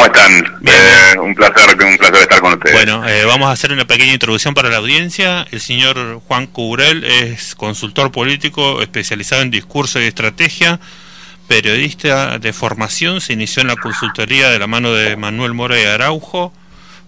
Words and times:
¿Cómo 0.00 0.14
están? 0.14 0.60
Eh, 0.64 1.18
un 1.18 1.34
placer, 1.34 1.76
un 1.84 1.98
placer 1.98 2.22
estar 2.22 2.40
con 2.40 2.54
ustedes. 2.54 2.74
Bueno, 2.74 3.06
eh, 3.06 3.26
vamos 3.26 3.48
a 3.48 3.52
hacer 3.52 3.70
una 3.70 3.84
pequeña 3.84 4.14
introducción 4.14 4.54
para 4.54 4.70
la 4.70 4.78
audiencia. 4.78 5.46
El 5.50 5.60
señor 5.60 6.22
Juan 6.26 6.46
Cubrel 6.46 7.04
es 7.04 7.54
consultor 7.54 8.10
político 8.10 8.80
especializado 8.80 9.42
en 9.42 9.50
discurso 9.50 10.00
y 10.00 10.04
estrategia, 10.04 10.80
periodista 11.48 12.38
de 12.38 12.52
formación, 12.54 13.20
se 13.20 13.34
inició 13.34 13.60
en 13.60 13.68
la 13.68 13.76
consultoría 13.76 14.48
de 14.48 14.58
la 14.58 14.66
mano 14.66 14.94
de 14.94 15.16
Manuel 15.16 15.52
Mora 15.52 15.78
y 15.78 15.84
Araujo, 15.84 16.54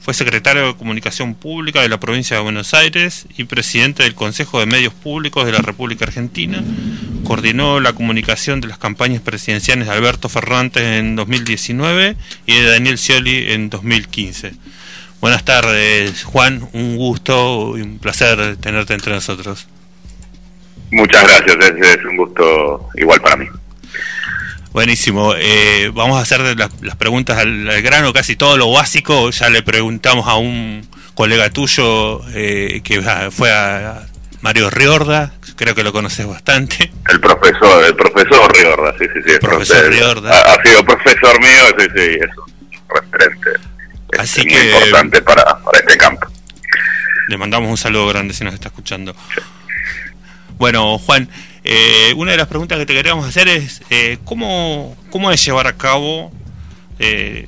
fue 0.03 0.15
secretario 0.15 0.67
de 0.67 0.75
Comunicación 0.75 1.35
Pública 1.35 1.81
de 1.81 1.89
la 1.89 2.01
provincia 2.01 2.37
de 2.37 2.43
Buenos 2.43 2.75
Aires 2.75 3.27
y 3.37 3.45
presidente 3.45 4.03
del 4.03 4.17
Consejo 4.17 4.59
de 4.59 4.67
Medios 4.67 4.93
Públicos 4.93 5.47
de 5.47 5.53
la 5.53 5.61
República 5.61 6.05
Argentina. 6.05 6.61
Coordinó 7.23 7.79
la 7.79 7.93
comunicación 7.93 8.61
de 8.61 8.67
las 8.67 8.79
campañas 8.79 9.23
presidenciales 9.23 9.87
de 9.87 9.93
Alberto 9.93 10.29
Fernández 10.29 10.83
en 10.83 11.15
2019 11.15 12.17
y 12.47 12.55
de 12.57 12.69
Daniel 12.69 12.99
Scioli 12.99 13.53
en 13.53 13.71
2015. 13.71 14.55
Buenas 15.21 15.45
tardes, 15.45 16.25
Juan. 16.25 16.69
Un 16.73 16.97
gusto 16.97 17.79
y 17.79 17.83
un 17.83 18.01
placer 18.01 18.57
tenerte 18.57 18.95
entre 18.95 19.13
nosotros. 19.13 19.69
Muchas 20.91 21.23
gracias, 21.23 21.57
es 21.81 22.05
un 22.05 22.17
gusto 22.17 22.89
igual 22.97 23.21
para 23.21 23.37
mí. 23.37 23.47
Buenísimo. 24.73 25.35
Eh, 25.37 25.91
vamos 25.95 26.19
a 26.19 26.23
hacer 26.23 26.41
las, 26.57 26.97
preguntas 26.97 27.39
al, 27.39 27.83
grano, 27.83 28.13
casi 28.13 28.37
todo 28.37 28.57
lo 28.57 28.71
básico. 28.73 29.31
Ya 29.31 29.51
le 29.51 29.63
preguntamos 29.63 30.27
a 30.27 30.37
un 30.37 30.89
colega 31.15 31.51
tuyo 31.51 32.23
eh, 32.35 32.81
que 32.83 33.03
fue 33.31 33.53
a 33.53 34.07
Mario 34.43 34.71
Riorda, 34.71 35.33
creo 35.55 35.75
que 35.77 35.85
lo 35.85 35.93
conoces 35.93 36.27
bastante. 36.27 36.91
El 37.09 37.21
profesor, 37.21 37.85
el 37.85 37.95
profesor 37.95 38.53
Riorda, 38.53 38.93
sí, 38.99 39.05
sí, 39.15 39.21
sí. 39.25 39.33
El 39.35 39.39
profesor 39.39 39.89
Riorda. 39.89 40.33
Ha, 40.33 40.63
sido 40.65 40.85
profesor 40.85 41.41
mío, 41.41 41.63
sí, 41.79 41.87
sí, 41.95 42.19
es 42.21 42.39
un 42.39 42.89
referente. 42.89 43.51
Así 44.19 44.45
que, 44.45 44.65
importante 44.65 45.23
para, 45.23 45.45
para 45.45 45.79
este 45.79 45.97
campo. 45.97 46.27
Le 47.29 47.39
mandamos 47.39 47.71
un 47.71 47.77
saludo 47.77 48.09
grande 48.09 48.35
si 48.35 48.43
nos 48.43 48.53
está 48.53 48.67
escuchando. 48.67 49.15
Bueno, 50.59 50.99
Juan, 50.99 51.29
eh, 51.65 52.13
una 52.17 52.33
de 52.33 52.39
las 52.39 52.49
preguntas 52.49 52.79
que 52.79 52.87
te 52.87 52.95
queríamos 52.95 53.27
hacer 53.27 53.49
es, 53.49 53.83
eh, 53.91 54.19
¿cómo, 54.25 54.97
¿cómo 55.11 55.31
es 55.31 55.45
llevar 55.45 55.67
a 55.69 55.75
cabo 55.75 56.33
eh, 56.99 57.47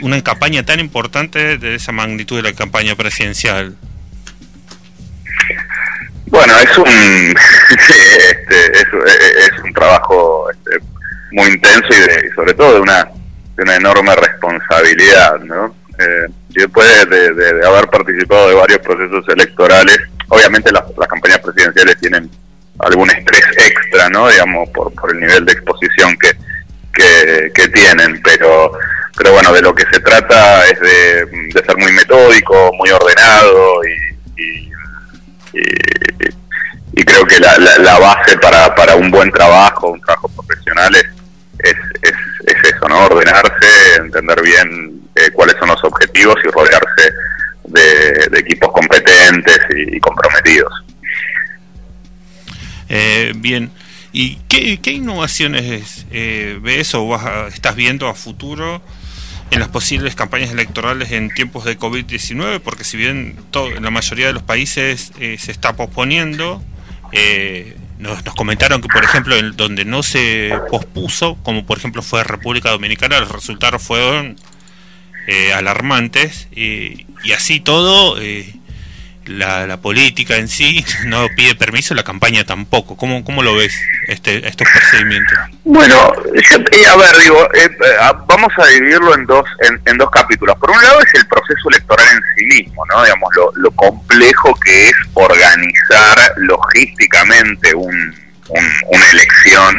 una 0.00 0.22
campaña 0.22 0.64
tan 0.64 0.80
importante 0.80 1.56
de 1.56 1.76
esa 1.76 1.92
magnitud 1.92 2.36
de 2.36 2.42
la 2.42 2.52
campaña 2.52 2.94
presidencial? 2.94 3.76
Bueno, 6.26 6.58
es 6.58 6.76
un, 6.76 6.86
este, 7.70 8.80
es, 8.80 9.58
un 9.64 9.72
trabajo 9.72 10.50
este, 10.50 10.84
muy 11.32 11.48
intenso 11.48 11.88
y, 11.88 12.34
sobre 12.34 12.52
todo 12.52 12.74
de 12.74 12.80
una, 12.80 13.04
de 13.56 13.62
una 13.62 13.76
enorme 13.76 14.14
responsabilidad, 14.16 15.38
¿no? 15.40 15.74
Eh, 15.98 16.28
después 16.50 17.08
de, 17.08 17.66
haber 17.66 17.88
participado 17.88 18.50
de 18.50 18.54
varios 18.54 18.80
procesos 18.80 19.24
electorales, 19.28 19.98
obviamente 20.28 20.70
las 20.70 21.08
campañas 21.08 21.38
presidenciales 21.38 21.96
tienen 21.98 22.30
algún 22.78 23.10
estrés 23.10 23.44
extra, 23.56 24.08
¿no? 24.10 24.28
Digamos, 24.28 24.68
por, 24.70 24.92
por 24.92 25.10
el 25.12 25.20
nivel 25.20 25.44
de 25.44 25.52
exposición 25.52 26.16
que, 26.18 26.36
que, 27.54 27.68
tienen, 27.68 28.20
pero 28.22 28.72
pero 29.16 29.32
bueno, 29.32 29.52
de 29.52 29.62
lo 29.62 29.74
que 29.74 29.84
se 29.90 30.00
trata 30.00 30.66
es 30.66 30.78
de, 30.80 31.26
ser 31.52 31.76
muy 31.78 31.92
metódico, 31.92 32.70
muy 32.74 32.90
ordenado 32.90 33.80
y, 33.84 34.70
y, 36.92 37.04
creo 37.04 37.24
que 37.24 37.38
la, 37.38 37.56
la, 37.58 37.98
base 37.98 38.36
para, 38.38 38.74
para 38.74 38.96
un 38.96 39.10
buen 39.10 39.30
trabajo, 39.30 39.88
un 39.90 40.00
trabajo 40.00 40.28
profesional 40.28 40.94
es, 40.96 41.06
es, 41.60 41.76
es, 42.02 42.74
eso, 42.74 42.88
¿no? 42.88 43.06
Ordenarse, 43.06 43.94
entender 43.96 44.42
bien 44.42 45.00
eh, 45.14 45.30
cuáles 45.32 45.56
son 45.58 45.68
los 45.68 45.82
objetivos 45.84 46.34
y 46.44 46.48
rodearse 46.48 47.14
de, 47.64 48.38
equipos 48.38 48.70
competentes 48.72 49.60
y 49.70 49.98
comprometidos. 50.00 50.85
Eh, 52.88 53.32
bien, 53.36 53.70
¿y 54.12 54.36
qué, 54.48 54.92
innovaciones 54.92 56.06
eh, 56.10 56.58
ves 56.62 56.94
o 56.94 57.46
estás 57.48 57.76
viendo 57.76 58.08
a 58.08 58.14
futuro 58.14 58.82
en 59.50 59.60
las 59.60 59.68
posibles 59.68 60.14
campañas 60.14 60.50
electorales 60.50 61.12
en 61.12 61.30
tiempos 61.30 61.64
de 61.64 61.78
COVID-19? 61.78 62.60
Porque 62.60 62.84
si 62.84 62.96
bien 62.96 63.36
todo, 63.50 63.70
la 63.70 63.90
mayoría 63.90 64.28
de 64.28 64.32
los 64.32 64.42
países 64.42 65.12
eh, 65.18 65.36
se 65.38 65.52
está 65.52 65.76
posponiendo, 65.76 66.62
eh, 67.12 67.76
nos, 67.98 68.24
nos, 68.24 68.34
comentaron 68.34 68.80
que, 68.80 68.88
por 68.88 69.04
ejemplo, 69.04 69.36
en 69.36 69.56
donde 69.56 69.84
no 69.84 70.02
se 70.02 70.52
pospuso, 70.70 71.36
como 71.42 71.66
por 71.66 71.78
ejemplo 71.78 72.02
fue 72.02 72.24
República 72.24 72.70
Dominicana, 72.70 73.20
los 73.20 73.30
resultados 73.30 73.82
fueron 73.82 74.36
alarmantes 75.54 76.46
y 76.54 77.04
así 77.32 77.58
todo 77.58 78.16
la, 79.26 79.76
política 79.78 80.36
en 80.36 80.48
sí 80.48 80.84
no 81.06 81.28
pide 81.36 81.54
permiso, 81.54 81.94
la 81.94 82.02
campaña 82.02 82.44
tampoco. 82.44 82.96
¿Cómo, 82.96 83.24
cómo 83.24 83.42
lo 83.42 83.54
ves 83.54 83.78
este, 84.06 84.46
estos 84.46 84.68
procedimientos? 84.72 85.38
Bueno, 85.64 86.12
eh, 86.34 86.86
a 86.86 86.96
ver, 86.96 87.16
digo, 87.18 87.48
eh, 87.54 87.64
eh, 87.64 87.96
vamos 88.26 88.52
a 88.58 88.66
dividirlo 88.66 89.14
en 89.14 89.26
dos, 89.26 89.44
en, 89.84 89.98
dos 89.98 90.10
capítulos. 90.10 90.56
Por 90.58 90.70
un 90.70 90.82
lado 90.82 91.00
es 91.00 91.14
el 91.14 91.26
proceso 91.26 91.68
electoral 91.70 92.08
en 92.10 92.22
sí 92.36 92.44
mismo, 92.46 92.84
¿no? 92.86 93.02
Digamos, 93.02 93.30
lo, 93.54 93.70
complejo 93.72 94.54
que 94.64 94.88
es 94.88 94.96
organizar 95.14 96.34
logísticamente 96.38 97.74
un, 97.74 98.14
una 98.48 99.10
elección 99.10 99.76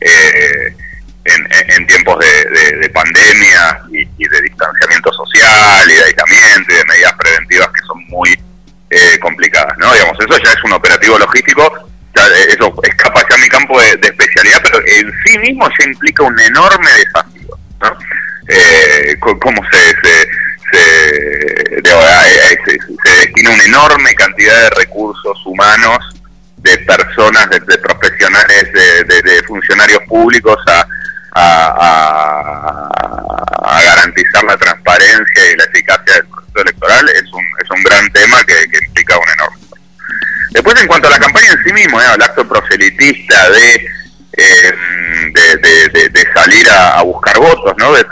en, 0.00 1.48
en, 1.68 1.86
tiempos 1.86 2.18
de, 2.18 2.76
de, 2.78 2.88
pandemia 2.90 3.80
y 3.90 4.28
de 4.28 4.42
distanciamiento 4.42 5.12
social 5.12 5.90
y 5.90 5.94
de 5.94 6.04
aislamiento 6.04 6.72
y 6.72 6.76
de 6.76 6.84
medidas 6.84 7.12
preventivas 7.14 7.68
que 7.68 7.86
son 7.86 8.04
muy 8.08 8.38
eh, 8.94 9.18
complicadas, 9.18 9.76
¿no? 9.78 9.92
Digamos, 9.92 10.16
eso 10.20 10.38
ya 10.38 10.50
es 10.50 10.64
un 10.64 10.72
operativo 10.72 11.18
logístico, 11.18 11.88
eh, 12.14 12.46
eso 12.48 12.72
escapa 12.84 13.22
ya 13.28 13.34
a 13.34 13.38
mi 13.38 13.48
campo 13.48 13.80
de, 13.80 13.98
especialidad, 14.00 14.60
pero 14.62 14.78
en 14.86 15.12
sí 15.24 15.36
mismo 15.38 15.68
ya 15.76 15.84
implica 15.84 16.22
un 16.22 16.38
enorme 16.38 16.88
desafío, 16.92 17.58
¿no? 17.80 17.98
Eh, 18.46 19.16
cómo 19.18 19.62
se, 19.72 19.78
se, 20.00 20.28
se, 20.70 21.82
destina 23.16 23.50
una 23.50 23.64
enorme 23.64 24.14
cantidad 24.14 24.60
de 24.60 24.70
recursos 24.70 25.44
humanos, 25.44 25.98
de 26.58 26.78
personas, 26.78 27.50
de, 27.50 27.60
profesionales, 27.78 28.72
de, 28.72 29.42
funcionarios 29.48 30.02
públicos 30.06 30.56
a, 30.68 30.86
a, 31.34 32.88
a, 33.64 33.82
garantizar 33.82 34.44
la 34.44 34.56
transparencia 34.56 35.50
y 35.50 35.56
la 35.56 35.64
eficacia 35.64 36.14
del 36.14 36.26
proceso 36.26 36.43
electoral 36.60 37.08
es 37.08 37.24
un, 37.32 37.44
es 37.62 37.70
un 37.70 37.82
gran 37.82 38.10
tema 38.12 38.42
que, 38.44 38.54
implica 38.86 39.16
un 39.16 39.28
enorme 39.32 39.58
Después, 40.50 40.80
en 40.80 40.86
cuanto 40.86 41.08
a 41.08 41.10
la 41.10 41.18
campaña 41.18 41.50
en 41.50 41.64
sí 41.64 41.72
mismo, 41.72 42.00
¿eh? 42.00 42.04
el 42.14 42.22
acto 42.22 42.46
proselitista 42.46 43.50
de, 43.50 43.88
eh, 44.36 44.72
de, 45.32 46.28
salir 46.32 46.68
a, 46.68 47.02
buscar 47.02 47.36
votos, 47.38 47.74
¿no? 47.76 47.92
de, 47.92 48.06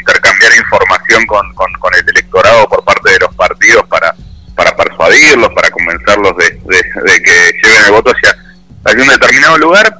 intercambiar 0.00 0.52
información 0.56 1.24
con, 1.26 1.52
con, 1.54 1.94
el 1.94 2.08
electorado 2.08 2.68
por 2.68 2.84
parte 2.84 3.12
de 3.12 3.18
los 3.20 3.34
partidos 3.36 3.86
para, 3.88 4.12
para 4.56 4.76
persuadirlos, 4.76 5.50
para 5.54 5.70
convencerlos 5.70 6.36
de, 6.36 7.22
que 7.22 7.52
lleven 7.62 7.84
el 7.84 7.92
voto 7.92 8.10
hacia, 8.10 8.36
hacia 8.84 9.02
un 9.02 9.08
determinado 9.08 9.58
lugar, 9.58 9.96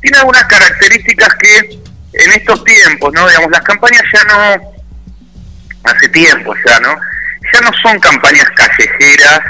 tiene 0.00 0.18
algunas 0.18 0.44
características 0.46 1.28
que 1.36 1.80
en 2.12 2.32
estos 2.32 2.64
tiempos, 2.64 3.12
¿no? 3.12 3.28
Digamos, 3.28 3.50
las 3.50 3.62
campañas 3.62 4.02
ya 4.12 4.24
no, 4.24 4.76
hace 5.84 6.08
tiempo 6.08 6.54
ya, 6.66 6.80
¿no? 6.80 6.96
Ya 7.56 7.62
no 7.62 7.70
son 7.82 7.98
campañas 8.00 8.46
callejeras 8.54 9.40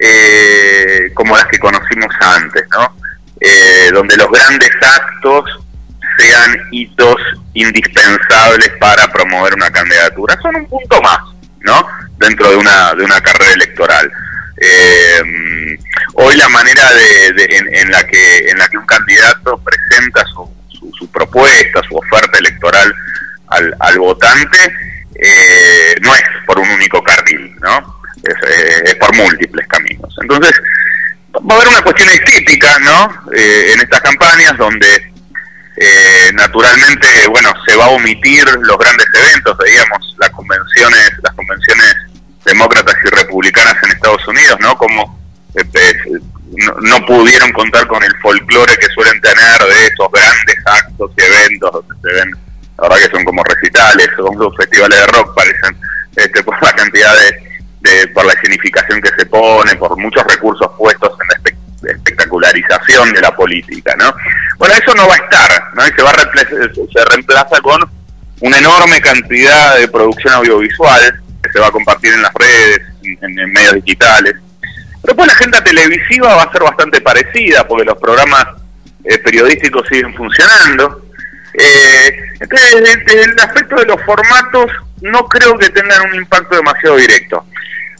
eh, 0.00 1.12
como 1.14 1.36
las 1.36 1.46
que 1.46 1.60
conocimos 1.60 2.12
antes, 2.20 2.64
¿no? 2.72 2.96
Eh, 3.40 3.90
donde 3.92 4.16
los 4.16 4.28
grandes 4.32 4.70
actos 4.82 5.44
sean 6.18 6.58
hitos 6.72 7.16
indispensables 7.54 8.70
para 8.80 9.06
promover 9.12 9.54
una 9.54 9.70
candidatura. 9.70 10.36
Son 10.42 10.56
un 10.56 10.66
punto 10.66 11.00
más, 11.02 11.18
¿no? 11.60 11.86
Dentro 12.18 12.50
de 12.50 12.56
una, 12.56 12.94
de 12.94 13.04
una 13.04 13.20
carrera 13.20 13.52
electoral. 13.52 14.10
Eh, 14.60 15.78
hoy 16.14 16.36
la 16.36 16.48
manera 16.48 16.92
de, 16.92 17.28
en, 17.48 17.90
la 17.92 18.04
que 18.08 18.48
en 18.48 18.58
la 18.58 18.68
que 18.68 18.76
un 18.76 18.86
candidato 18.86 19.62
presenta 19.62 20.24
su, 20.26 20.52
su, 20.98 21.08
propuesta, 21.12 21.80
su 21.88 21.96
oferta 21.96 22.38
electoral 22.38 22.92
al, 23.46 23.74
al 23.78 23.98
votante, 24.00 24.74
eh, 25.14 25.94
no 26.02 26.14
es 26.14 26.22
por 26.46 26.58
un 26.58 26.70
único 26.70 27.02
carril, 27.02 27.54
¿no? 27.60 28.00
Eh, 28.22 28.82
es, 28.84 28.94
por 28.96 29.14
múltiples 29.14 29.66
caminos. 29.66 30.14
Entonces, 30.20 30.52
va 31.34 31.54
a 31.54 31.56
haber 31.56 31.68
una 31.68 31.82
cuestión 31.82 32.08
estética, 32.10 32.78
¿no? 32.80 33.32
Eh, 33.34 33.72
en 33.74 33.80
estas 33.80 34.00
campañas 34.00 34.56
donde 34.56 35.06
naturalmente, 36.34 37.06
bueno, 37.28 37.50
se 37.66 37.74
va 37.74 37.86
a 37.86 37.88
omitir 37.88 38.44
los 38.44 38.78
grandes 38.78 39.06
eventos, 39.14 39.56
veíamos 39.56 40.14
las 40.18 40.28
convenciones, 40.30 41.10
las 41.22 41.32
convenciones 41.32 41.94
demócratas 42.44 42.94
y 43.02 43.08
republicanas 43.08 43.74
en 43.84 43.92
Estados 43.92 44.28
Unidos, 44.28 44.58
¿no? 44.60 44.76
Como 44.76 45.18
no, 46.82 47.06
pudieron 47.06 47.50
contar 47.52 47.86
con 47.86 48.02
el 48.02 48.14
folclore 48.18 48.76
que 48.76 48.86
suelen 48.94 49.20
tener 49.20 49.58
de 49.58 49.86
esos 49.86 50.12
grandes 50.12 50.56
actos 50.66 51.10
y 51.16 51.22
eventos 51.22 51.72
donde 51.72 51.94
se 52.02 52.14
ven 52.14 52.49
la 52.80 52.88
verdad 52.88 53.04
que 53.04 53.16
son 53.16 53.24
como 53.24 53.42
recitales, 53.44 54.08
son 54.16 54.38
los 54.38 54.56
festivales 54.56 54.98
de 54.98 55.06
rock, 55.06 55.34
parecen, 55.34 55.76
este, 56.16 56.42
por 56.42 56.62
la 56.62 56.72
cantidad 56.72 57.12
de, 57.80 58.08
por 58.08 58.24
la 58.24 58.32
significación 58.40 59.00
que 59.00 59.10
se 59.18 59.26
pone, 59.26 59.74
por 59.76 59.96
muchos 59.96 60.24
recursos 60.24 60.70
puestos 60.78 61.12
en 61.20 61.28
la 61.28 61.92
espectacularización 61.92 63.12
de 63.12 63.20
la 63.20 63.34
política, 63.34 63.94
¿no? 63.98 64.14
Bueno, 64.58 64.74
eso 64.74 64.94
no 64.94 65.08
va 65.08 65.14
a 65.14 65.18
estar, 65.18 65.74
¿no? 65.74 65.86
Y 65.86 65.90
se 65.92 66.02
va 66.02 66.12
se 66.12 67.04
reemplaza 67.06 67.60
con 67.60 67.90
una 68.40 68.58
enorme 68.58 69.00
cantidad 69.00 69.76
de 69.76 69.88
producción 69.88 70.34
audiovisual 70.34 71.20
que 71.42 71.52
se 71.52 71.58
va 71.58 71.68
a 71.68 71.70
compartir 71.70 72.12
en 72.12 72.22
las 72.22 72.32
redes, 72.34 72.80
en, 73.02 73.52
medios 73.52 73.74
digitales. 73.74 74.34
Pero 75.02 75.16
pues 75.16 75.26
la 75.26 75.32
agenda 75.32 75.64
televisiva 75.64 76.34
va 76.34 76.42
a 76.42 76.52
ser 76.52 76.62
bastante 76.62 77.00
parecida, 77.00 77.66
porque 77.66 77.84
los 77.84 77.98
programas 77.98 78.46
eh, 79.04 79.18
periodísticos 79.18 79.86
siguen 79.88 80.14
funcionando. 80.14 81.09
Eh, 81.54 82.32
entonces, 82.40 82.82
desde 83.04 83.22
el 83.24 83.40
aspecto 83.40 83.76
de 83.76 83.86
los 83.86 84.02
formatos, 84.02 84.70
no 85.00 85.26
creo 85.26 85.58
que 85.58 85.70
tengan 85.70 86.10
un 86.10 86.16
impacto 86.16 86.56
demasiado 86.56 86.96
directo. 86.96 87.44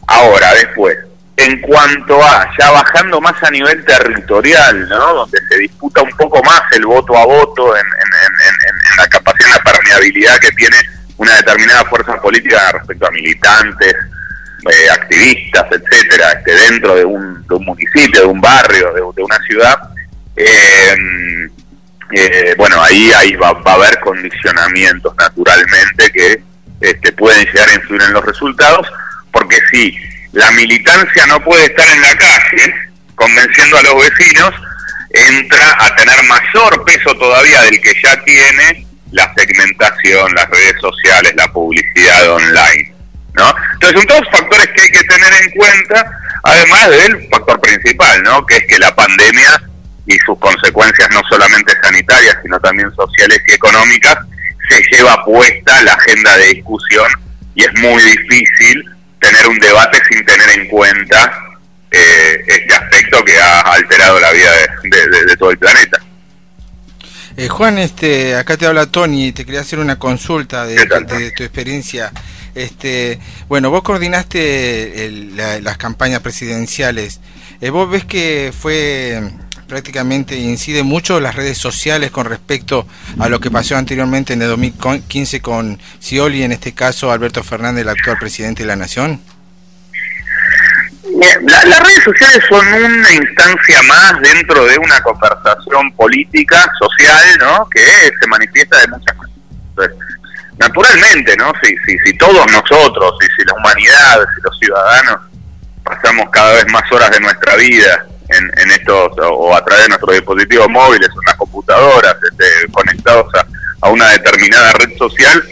Ahora, 0.06 0.52
después, 0.54 0.96
en 1.36 1.60
cuanto 1.60 2.22
a, 2.22 2.50
ya 2.58 2.70
bajando 2.70 3.20
más 3.20 3.42
a 3.42 3.50
nivel 3.50 3.84
territorial, 3.84 4.88
¿no? 4.88 5.14
donde 5.14 5.38
se 5.48 5.58
disputa 5.58 6.02
un 6.02 6.10
poco 6.10 6.42
más 6.42 6.62
el 6.72 6.84
voto 6.84 7.16
a 7.16 7.24
voto 7.24 7.74
en, 7.76 7.86
la 8.96 9.08
capacidad, 9.08 9.48
en 9.48 9.54
la 9.54 9.62
permeabilidad 9.62 10.38
que 10.38 10.52
tiene 10.52 10.76
una 11.16 11.36
determinada 11.36 11.84
fuerza 11.86 12.20
política 12.20 12.72
respecto 12.72 13.06
a 13.06 13.10
militantes, 13.10 13.94
eh, 14.68 14.90
activistas, 14.90 15.66
etcétera, 15.70 16.32
este, 16.32 16.54
dentro 16.54 16.94
de 16.94 17.04
un, 17.04 17.46
municipio, 17.48 18.20
de 18.20 18.26
un 18.26 18.40
barrio, 18.40 18.92
de, 18.92 19.22
una 19.22 19.38
ciudad, 19.46 19.78
eh, 20.36 20.94
eh, 22.12 22.54
bueno, 22.56 22.82
ahí, 22.82 23.10
ahí 23.16 23.34
va, 23.36 23.48
a 23.64 23.72
haber 23.72 23.98
condicionamientos 24.00 25.14
naturalmente 25.16 26.10
que 26.12 26.42
este, 26.80 27.12
pueden 27.12 27.44
llegar 27.46 27.68
a 27.68 27.74
influir 27.74 28.02
en 28.02 28.12
los 28.12 28.24
resultados, 28.24 28.86
porque 29.32 29.58
si 29.70 29.96
la 30.32 30.50
militancia 30.52 31.26
no 31.26 31.40
puede 31.40 31.66
estar 31.66 31.88
en 31.88 32.00
la 32.02 32.16
calle 32.16 32.74
convenciendo 33.14 33.78
a 33.78 33.82
los 33.82 33.94
vecinos, 33.96 34.54
entra 35.12 35.76
a 35.78 35.94
tener 35.96 36.22
mayor 36.24 36.84
peso 36.84 37.14
todavía 37.14 37.62
del 37.62 37.80
que 37.80 37.92
ya 38.02 38.16
tiene 38.24 38.86
la 39.12 39.32
segmentación, 39.34 40.32
las 40.34 40.48
redes 40.48 40.74
sociales, 40.80 41.34
la 41.36 41.52
publicidad 41.52 42.30
online. 42.30 42.92
¿no? 43.34 43.54
Entonces 43.74 43.98
son 43.98 44.06
todos 44.06 44.30
factores 44.32 44.68
que 44.74 44.82
hay 44.82 44.90
que 44.90 45.04
tener 45.04 45.32
en 45.34 45.50
cuenta, 45.50 46.06
además 46.44 46.90
del 46.90 47.28
factor 47.28 47.60
principal, 47.60 48.22
¿no? 48.22 48.46
que 48.46 48.56
es 48.56 48.64
que 48.68 48.78
la 48.78 48.94
pandemia 48.94 49.62
y 50.10 50.18
sus 50.26 50.36
consecuencias 50.40 51.08
no 51.12 51.22
solamente 51.28 51.72
sanitarias, 51.80 52.36
sino 52.42 52.58
también 52.58 52.90
sociales 52.96 53.40
y 53.46 53.52
económicas, 53.52 54.16
se 54.68 54.82
lleva 54.90 55.24
puesta 55.24 55.82
la 55.82 55.92
agenda 55.94 56.36
de 56.36 56.46
discusión 56.54 57.06
y 57.54 57.62
es 57.62 57.72
muy 57.80 58.02
difícil 58.02 58.84
tener 59.20 59.46
un 59.46 59.58
debate 59.58 59.98
sin 60.10 60.24
tener 60.24 60.50
en 60.50 60.68
cuenta 60.68 61.32
eh, 61.92 62.44
este 62.46 62.74
aspecto 62.74 63.24
que 63.24 63.38
ha 63.38 63.60
alterado 63.60 64.18
la 64.18 64.32
vida 64.32 64.50
de, 64.82 65.36
todo 65.36 65.52
el 65.52 65.58
planeta. 65.58 66.00
Eh, 67.36 67.48
Juan, 67.48 67.78
este, 67.78 68.34
acá 68.34 68.56
te 68.56 68.66
habla 68.66 68.86
Tony 68.86 69.28
y 69.28 69.32
te 69.32 69.44
quería 69.44 69.60
hacer 69.60 69.78
una 69.78 69.98
consulta 69.98 70.66
de, 70.66 70.86
tu 71.36 71.44
experiencia. 71.44 72.10
Este, 72.56 73.20
bueno, 73.48 73.70
vos 73.70 73.82
coordinaste 73.82 75.30
las 75.62 75.76
campañas 75.78 76.20
presidenciales. 76.20 77.20
Eh, 77.60 77.70
¿Vos 77.70 77.88
ves 77.88 78.04
que 78.04 78.52
fue 78.58 79.22
prácticamente 79.70 80.34
incide 80.36 80.82
mucho 80.82 81.20
las 81.20 81.36
redes 81.36 81.56
sociales 81.56 82.10
con 82.10 82.26
respecto 82.26 82.86
a 83.20 83.28
lo 83.28 83.38
que 83.38 83.52
pasó 83.52 83.76
anteriormente 83.76 84.32
en 84.32 84.42
el 84.42 84.48
2015 84.48 85.40
con 85.40 85.80
Scioli, 86.00 86.42
en 86.42 86.50
este 86.50 86.74
caso 86.74 87.12
Alberto 87.12 87.44
Fernández, 87.44 87.82
el 87.82 87.88
actual 87.88 88.18
presidente 88.18 88.64
de 88.64 88.66
la 88.66 88.76
Nación? 88.76 89.20
las 91.42 91.80
redes 91.80 92.02
sociales 92.02 92.42
son 92.48 92.66
una 92.66 93.12
instancia 93.12 93.82
más 93.82 94.20
dentro 94.22 94.64
de 94.64 94.78
una 94.78 95.00
conversación 95.02 95.92
política, 95.92 96.70
social, 96.78 97.38
¿no? 97.38 97.68
Que 97.68 98.10
se 98.20 98.26
manifiesta 98.26 98.78
de 98.78 98.88
muchas 98.88 99.16
maneras. 99.16 99.96
Naturalmente, 100.58 101.36
¿no? 101.36 101.52
Si, 101.62 101.76
si, 101.86 101.98
si 102.04 102.16
todos 102.16 102.46
nosotros, 102.50 103.14
y 103.20 103.26
si 103.36 103.46
la 103.46 103.54
humanidad, 103.54 104.26
si 104.34 104.42
los 104.42 104.58
ciudadanos 104.58 105.20
pasamos 105.84 106.30
cada 106.30 106.54
vez 106.54 106.66
más 106.72 106.90
horas 106.90 107.10
de 107.10 107.20
nuestra 107.20 107.56
vida 107.56 108.06
en, 108.32 108.70
estos, 108.70 109.12
o 109.22 109.54
a 109.54 109.64
través 109.64 109.84
de 109.84 109.88
nuestros 109.88 110.14
dispositivos 110.14 110.68
móviles, 110.68 111.08
o 111.08 111.22
las 111.26 111.36
computadoras, 111.36 112.16
este, 112.30 112.72
conectados 112.72 113.26
a, 113.82 113.88
una 113.88 114.10
determinada 114.10 114.72
red 114.74 114.96
social, 114.98 115.42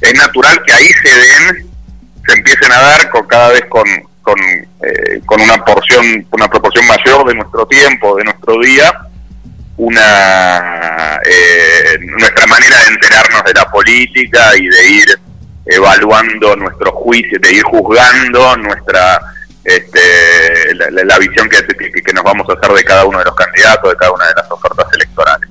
es 0.00 0.14
natural 0.14 0.62
que 0.64 0.72
ahí 0.72 0.88
se 1.02 1.14
den, 1.14 1.70
se 2.26 2.34
empiecen 2.34 2.70
a 2.70 2.80
dar 2.80 3.10
con 3.10 3.26
cada 3.26 3.48
vez 3.48 3.64
con, 3.68 3.84
con, 4.22 4.38
eh, 4.40 5.20
con 5.26 5.40
una 5.40 5.64
porción, 5.64 6.26
una 6.30 6.48
proporción 6.48 6.86
mayor 6.86 7.26
de 7.26 7.34
nuestro 7.34 7.66
tiempo, 7.66 8.16
de 8.16 8.24
nuestro 8.24 8.58
día, 8.60 8.92
una 9.76 11.18
eh, 11.24 11.98
nuestra 12.00 12.46
manera 12.46 12.78
de 12.78 12.86
enterarnos 12.88 13.42
de 13.44 13.54
la 13.54 13.64
política 13.70 14.56
y 14.56 14.68
de 14.68 14.90
ir 14.90 15.20
evaluando 15.66 16.56
nuestro 16.56 16.92
juicio, 16.92 17.38
de 17.40 17.52
ir 17.52 17.62
juzgando 17.64 18.56
nuestra 18.58 19.20
este, 19.64 20.00
la, 20.74 21.18
visión 21.18 21.48
que, 21.48 21.64
que, 21.66 22.12
nos 22.12 22.24
vamos 22.24 22.46
a 22.48 22.52
hacer 22.52 22.76
de 22.76 22.84
cada 22.84 23.04
uno 23.04 23.18
de 23.18 23.24
los 23.24 23.34
candidatos, 23.34 23.90
de 23.90 23.96
cada 23.96 24.12
una 24.12 24.26
de 24.26 24.34
las 24.36 24.50
ofertas 24.50 24.86
electorales. 24.94 25.48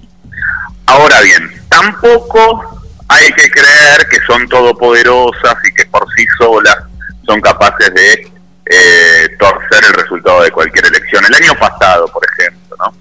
Ahora 0.86 1.22
bien, 1.22 1.50
tampoco 1.70 2.82
hay 3.08 3.32
que 3.34 3.50
creer 3.50 4.08
que 4.10 4.20
son 4.26 4.48
todopoderosas 4.48 5.56
y 5.64 5.74
que 5.74 5.86
por 5.88 6.06
sí 6.16 6.26
solas 6.38 6.78
son 7.26 7.42
capaces 7.42 7.94
de 7.94 8.32
eh, 8.66 9.30
torcer 9.40 9.84
el 9.86 9.94
resultado 9.94 10.44
de 10.44 10.52
cualquier 10.52 10.86
elección. 10.86 11.24
El 11.26 11.36
año 11.36 11.54
pasado, 11.60 12.08
por 12.08 12.24
ejemplo, 12.26 12.76
¿no? 12.80 12.94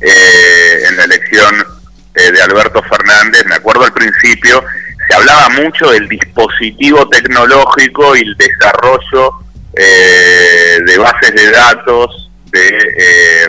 Eh, 0.00 0.84
en 0.88 0.96
la 0.96 1.04
elección 1.04 1.54
eh, 2.14 2.32
de 2.32 2.42
Alberto 2.42 2.82
Fernández, 2.82 3.44
me 3.46 3.54
acuerdo 3.54 3.84
al 3.84 3.92
principio, 3.92 4.64
se 5.08 5.14
hablaba 5.14 5.48
mucho 5.50 5.90
del 5.90 6.08
dispositivo 6.08 7.08
tecnológico 7.08 8.16
y 8.16 8.20
el 8.20 8.36
desarrollo 8.36 9.43
eh, 9.76 10.78
de 10.84 10.98
bases 10.98 11.34
de 11.34 11.50
datos 11.50 12.30
de, 12.50 12.68
eh, 12.68 13.48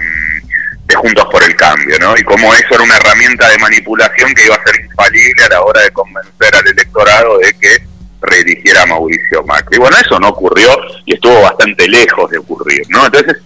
de, 0.86 0.95
Juntos 0.95 1.27
por 1.31 1.44
el 1.44 1.56
Cambio, 1.56 1.98
¿no? 2.00 2.18
Y 2.18 2.24
cómo 2.24 2.54
eso 2.54 2.68
era 2.72 2.83
una 2.83 2.98
herramienta 2.98 3.48
de 3.50 3.57
manipulación 3.60 4.33
que 4.33 4.45
iba 4.45 4.56
a 4.56 4.63
ser 4.63 4.81
infalible 4.83 5.44
a 5.44 5.50
la 5.50 5.62
hora 5.62 5.81
de 5.81 5.92
convencer 5.92 6.56
al 6.56 6.68
electorado 6.68 7.38
de 7.39 7.54
que 7.54 7.77
reeligiera 8.22 8.83
a 8.83 8.86
Mauricio 8.88 9.44
Macri. 9.44 9.78
Bueno, 9.78 9.97
eso 9.97 10.19
no 10.19 10.30
ocurrió 10.30 10.69
y 11.06 11.14
estuvo 11.14 11.42
bastante 11.42 11.88
lejos 11.88 12.30
de 12.31 12.38
ocurrir, 12.40 12.81
¿no? 12.90 13.06
Entonces, 13.06 13.38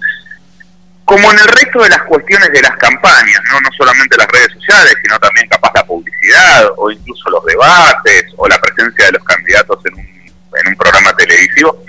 como 1.09 1.31
en 1.31 1.39
el 1.39 1.47
resto 1.47 1.81
de 1.81 1.89
las 1.89 2.03
cuestiones 2.03 2.51
de 2.51 2.61
las 2.61 2.77
campañas, 2.77 3.41
no, 3.51 3.59
no 3.61 3.69
solamente 3.75 4.15
las 4.15 4.27
redes 4.27 4.53
sociales, 4.53 4.93
sino 5.01 5.17
también 5.19 5.47
capaz 5.49 5.71
la 5.73 5.83
publicidad 5.83 6.69
o 6.77 6.91
incluso 6.91 7.29
los 7.31 7.43
debates 7.45 8.25
o 8.37 8.47
la 8.47 8.59
presencia 8.61 9.07
de 9.07 9.11
los 9.13 9.23
candidatos 9.23 9.79
en 9.85 9.95
un, 9.95 10.01
en 10.01 10.67
un 10.67 10.75
programa 10.75 11.11
televisivo, 11.13 11.83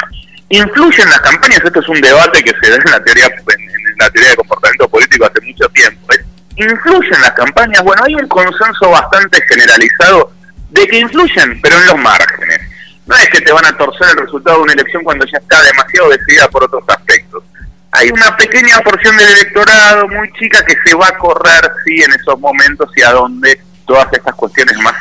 ¿Influyen 0.50 1.08
las 1.08 1.20
campañas? 1.20 1.60
Esto 1.64 1.78
es 1.78 1.88
un 1.88 2.00
debate 2.00 2.42
que 2.42 2.52
se 2.60 2.70
da 2.70 2.76
en 2.76 2.90
la 2.90 3.00
teoría, 3.04 3.26
en 3.26 3.96
la 3.98 4.10
teoría 4.10 4.30
de 4.30 4.36
comportamiento 4.36 4.88
político 4.88 5.24
hace 5.24 5.46
mucho 5.46 5.68
tiempo. 5.68 6.08
¿Influyen 6.56 7.20
las 7.20 7.32
campañas? 7.32 7.82
Bueno, 7.84 8.02
hay 8.04 8.16
un 8.16 8.26
consenso 8.26 8.90
bastante 8.90 9.40
generalizado 9.48 10.32
de 10.70 10.88
que 10.88 10.98
influyen, 10.98 11.60
pero 11.60 11.76
en 11.76 11.86
los 11.86 11.98
márgenes. 11.98 12.60
No 13.06 13.14
es 13.14 13.28
que 13.28 13.40
te 13.42 13.52
van 13.52 13.64
a 13.64 13.76
torcer 13.76 14.08
el 14.10 14.24
resultado 14.24 14.58
de 14.58 14.62
una 14.64 14.72
elección 14.72 15.04
cuando 15.04 15.24
ya 15.24 15.38
está 15.38 15.62
demasiado 15.62 16.10
decidida 16.10 16.48
por 16.48 16.64
otros 16.64 16.82
aspectos. 16.88 17.44
Hay 17.92 18.10
una 18.10 18.36
pequeña 18.36 18.80
porción 18.80 19.16
del 19.16 19.28
electorado 19.28 20.08
muy 20.08 20.32
chica 20.32 20.64
que 20.64 20.76
se 20.84 20.96
va 20.96 21.06
a 21.06 21.18
correr, 21.18 21.70
sí, 21.84 22.02
en 22.02 22.12
esos 22.12 22.38
momentos 22.40 22.90
y 22.96 23.02
a 23.02 23.12
donde 23.12 23.60
todas 23.86 24.08
estas 24.12 24.34
cuestiones 24.34 24.76
más 24.78 24.94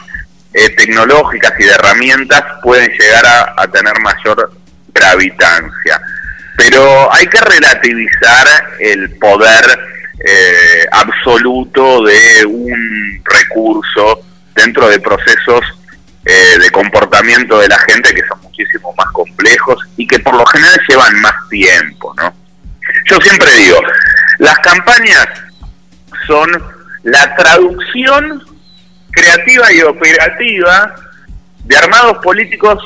eh, 0.53 0.69
tecnológicas 0.75 1.53
y 1.59 1.63
de 1.63 1.71
herramientas 1.71 2.43
pueden 2.61 2.91
llegar 2.91 3.25
a 3.25 3.67
tener 3.67 3.99
mayor 4.01 4.58
gravitancia. 4.99 6.01
Pero 6.57 7.13
hay 7.13 7.25
que 7.27 7.39
relativizar 7.39 8.47
el 8.79 9.09
poder 9.17 9.65
eh, 10.25 10.85
absoluto 10.91 12.03
de 12.03 12.45
un 12.45 13.23
recurso 13.23 14.19
dentro 14.55 14.89
de 14.89 14.99
procesos 14.99 15.61
eh, 16.25 16.59
de 16.59 16.69
comportamiento 16.71 17.59
de 17.59 17.69
la 17.69 17.79
gente 17.79 18.13
que 18.13 18.27
son 18.27 18.41
muchísimo 18.41 18.93
más 18.97 19.09
complejos 19.11 19.77
y 19.95 20.05
que 20.05 20.19
por 20.19 20.35
lo 20.35 20.45
general 20.47 20.79
llevan 20.87 21.21
más 21.21 21.33
tiempo, 21.49 22.13
¿no? 22.17 22.33
Yo 23.05 23.17
siempre 23.21 23.51
digo, 23.53 23.79
las 24.39 24.59
campañas 24.59 25.27
son 26.27 26.49
la 27.03 27.35
traducción 27.35 28.43
creativa 29.11 29.71
y 29.71 29.81
operativa 29.81 30.95
de 31.63 31.77
armados 31.77 32.17
políticos 32.17 32.77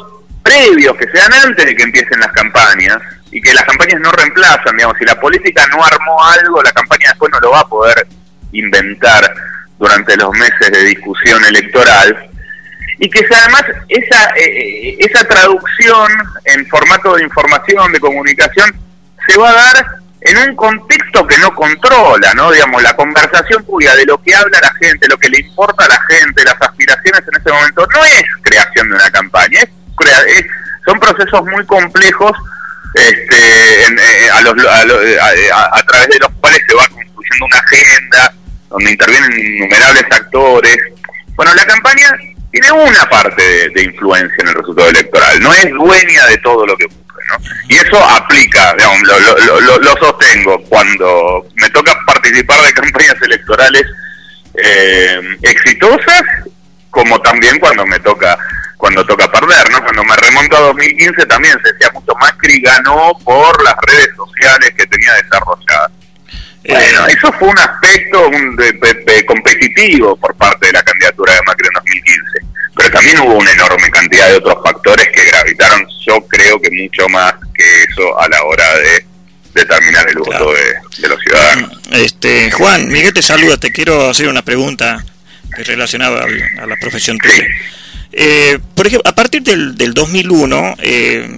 previos 0.54 0.96
que 0.98 1.10
sean 1.12 1.34
antes 1.34 1.66
de 1.66 1.76
que 1.76 1.84
empiecen 1.84 2.20
las 2.20 2.32
campañas 2.32 2.98
y 3.32 3.42
que 3.42 3.54
las 3.54 3.64
campañas 3.64 4.00
no 4.02 4.12
reemplazan, 4.12 4.76
digamos, 4.76 4.98
si 4.98 5.06
la 5.06 5.20
política 5.20 5.66
no 5.68 5.84
armó 5.84 6.24
algo, 6.24 6.62
la 6.62 6.72
campaña 6.72 7.10
después 7.10 7.32
no 7.32 7.40
lo 7.40 7.52
va 7.52 7.62
a 7.62 7.68
poder 7.68 8.08
inventar 8.52 9.34
durante 9.80 10.16
los 10.18 10.32
meses 10.34 10.72
de 10.72 10.84
discusión 10.84 11.44
electoral 11.46 12.30
y 13.00 13.10
que 13.10 13.26
además 13.36 13.64
esa, 13.90 14.30
eh, 14.36 14.96
esa 15.00 15.28
traducción 15.28 16.12
en 16.46 16.66
formato 16.68 17.16
de 17.16 17.24
información, 17.24 17.92
de 17.92 18.00
comunicación, 18.00 18.72
se 19.28 19.38
va 19.38 19.50
a 19.50 19.54
dar 19.54 19.88
en 20.22 20.50
un 20.50 20.56
contexto 20.56 21.26
que 21.28 21.38
no 21.40 21.54
controla, 21.54 22.34
¿no? 22.34 22.52
Digamos, 22.52 22.82
la 22.82 22.96
conversación 22.96 23.64
pública 23.66 23.96
de 23.96 24.06
lo 24.06 24.22
que 24.22 24.34
habla 24.34 24.60
la 24.62 24.74
gente, 24.76 25.08
lo 25.10 25.18
que 25.18 25.30
le 25.30 25.40
importa 25.40 25.86
a 25.86 25.90
la 25.90 26.02
gente, 26.08 26.46
las 26.46 26.62
aspiraciones 26.62 27.24
en 27.28 27.42
ese 27.42 27.52
momento, 27.52 27.86
no 27.94 28.06
es 28.06 28.24
creación 28.42 28.90
de 28.90 28.96
una 28.96 29.12
campaña, 29.12 29.60
es, 29.60 29.70
son 30.86 31.00
procesos 31.00 31.46
muy 31.46 31.66
complejos 31.66 32.32
este, 32.94 33.36
eh, 33.36 34.30
a, 34.32 34.42
los, 34.42 34.54
a, 34.54 35.84
través 35.86 36.10
de 36.10 36.20
los 36.20 36.30
cuales 36.40 36.62
se 36.68 36.76
va 36.76 36.88
construyendo 36.88 37.46
una 37.46 37.58
agenda, 37.58 38.34
donde 38.70 38.92
intervienen 38.92 39.32
innumerables 39.34 40.04
actores. 40.12 40.78
Bueno, 41.36 41.54
la 41.56 41.66
campaña 41.66 42.12
tiene 42.52 42.72
una 42.72 43.04
parte 43.10 43.70
de, 43.74 43.84
influencia 43.84 44.36
en 44.40 44.48
el 44.50 44.54
resultado 44.54 44.90
electoral, 44.90 45.40
no 45.42 45.52
es 45.54 45.72
dueña 45.72 46.28
de 46.28 46.38
todo 46.38 46.68
lo 46.68 46.78
que 46.78 46.86
ocurre, 46.86 47.24
¿no? 47.30 47.38
Y 47.68 47.76
eso 47.76 47.98
aplica, 48.10 48.76
digamos, 48.78 49.02
lo, 49.82 49.98
sostengo, 49.98 50.62
cuando 50.70 51.48
me 51.56 51.70
toca 51.72 51.98
participar 52.06 52.64
de 52.64 52.74
campañas 52.74 53.16
electorales 53.24 53.84
eh, 54.54 55.20
exitosas, 55.42 56.22
como 56.92 57.20
también 57.22 57.58
cuando 57.60 57.88
me 57.88 58.00
toca 58.02 58.38
cuando 58.84 59.06
toca 59.06 59.32
perder, 59.32 59.72
¿no? 59.72 59.82
Cuando 59.82 60.04
me 60.04 60.14
remonto 60.18 60.58
a 60.58 60.60
2015 60.60 61.26
también 61.26 61.58
se 61.64 61.72
decía 61.72 61.90
mucho 61.94 62.14
Macri 62.20 62.60
ganó 62.60 63.18
por 63.24 63.64
las 63.64 63.76
redes 63.88 64.10
sociales 64.14 64.74
que 64.78 64.86
tenía 64.88 65.14
desarrolladas. 65.14 65.92
Bueno, 66.68 67.08
eh, 67.08 67.14
eso 67.18 67.32
fue 67.40 67.48
un 67.48 67.60
aspecto 67.60 68.30
competitivo 69.26 70.18
por 70.18 70.36
parte 70.36 70.66
de 70.66 70.74
la 70.74 70.84
candidatura 70.84 71.34
de 71.34 71.42
Macri 71.44 71.66
en 71.66 71.74
2015, 71.76 72.24
pero 72.76 72.92
también 72.92 73.20
hubo 73.22 73.36
una 73.36 73.52
enorme 73.54 73.90
cantidad 73.90 74.28
de 74.28 74.36
otros 74.36 74.58
factores 74.62 75.08
que 75.16 75.24
gravitaron, 75.28 75.88
yo 76.06 76.20
creo 76.28 76.60
que 76.60 76.70
mucho 76.72 77.08
más 77.08 77.36
que 77.54 77.64
eso 77.90 78.20
a 78.20 78.28
la 78.28 78.44
hora 78.44 78.76
de 78.80 79.06
determinar 79.54 80.10
el 80.10 80.18
voto 80.18 80.52
de, 80.52 81.08
los 81.08 81.22
ciudadanos. 81.22 81.72
Este, 81.94 82.52
Juan, 82.52 82.90
Miguel 82.90 83.14
te 83.14 83.22
saluda, 83.22 83.56
te 83.56 83.72
quiero 83.72 84.10
hacer 84.10 84.28
una 84.28 84.42
pregunta 84.42 85.06
relacionada 85.52 86.26
a, 86.60 86.66
la 86.66 86.76
profesión 86.76 87.18
tuya. 87.18 87.46
Eh, 88.14 88.60
por 88.76 88.88
ejemplo, 88.88 89.10
a 89.10 89.16
partir 89.16 89.42
del, 89.42 89.76
del 89.76 89.94
2001, 89.94 90.76
eh, 90.80 91.38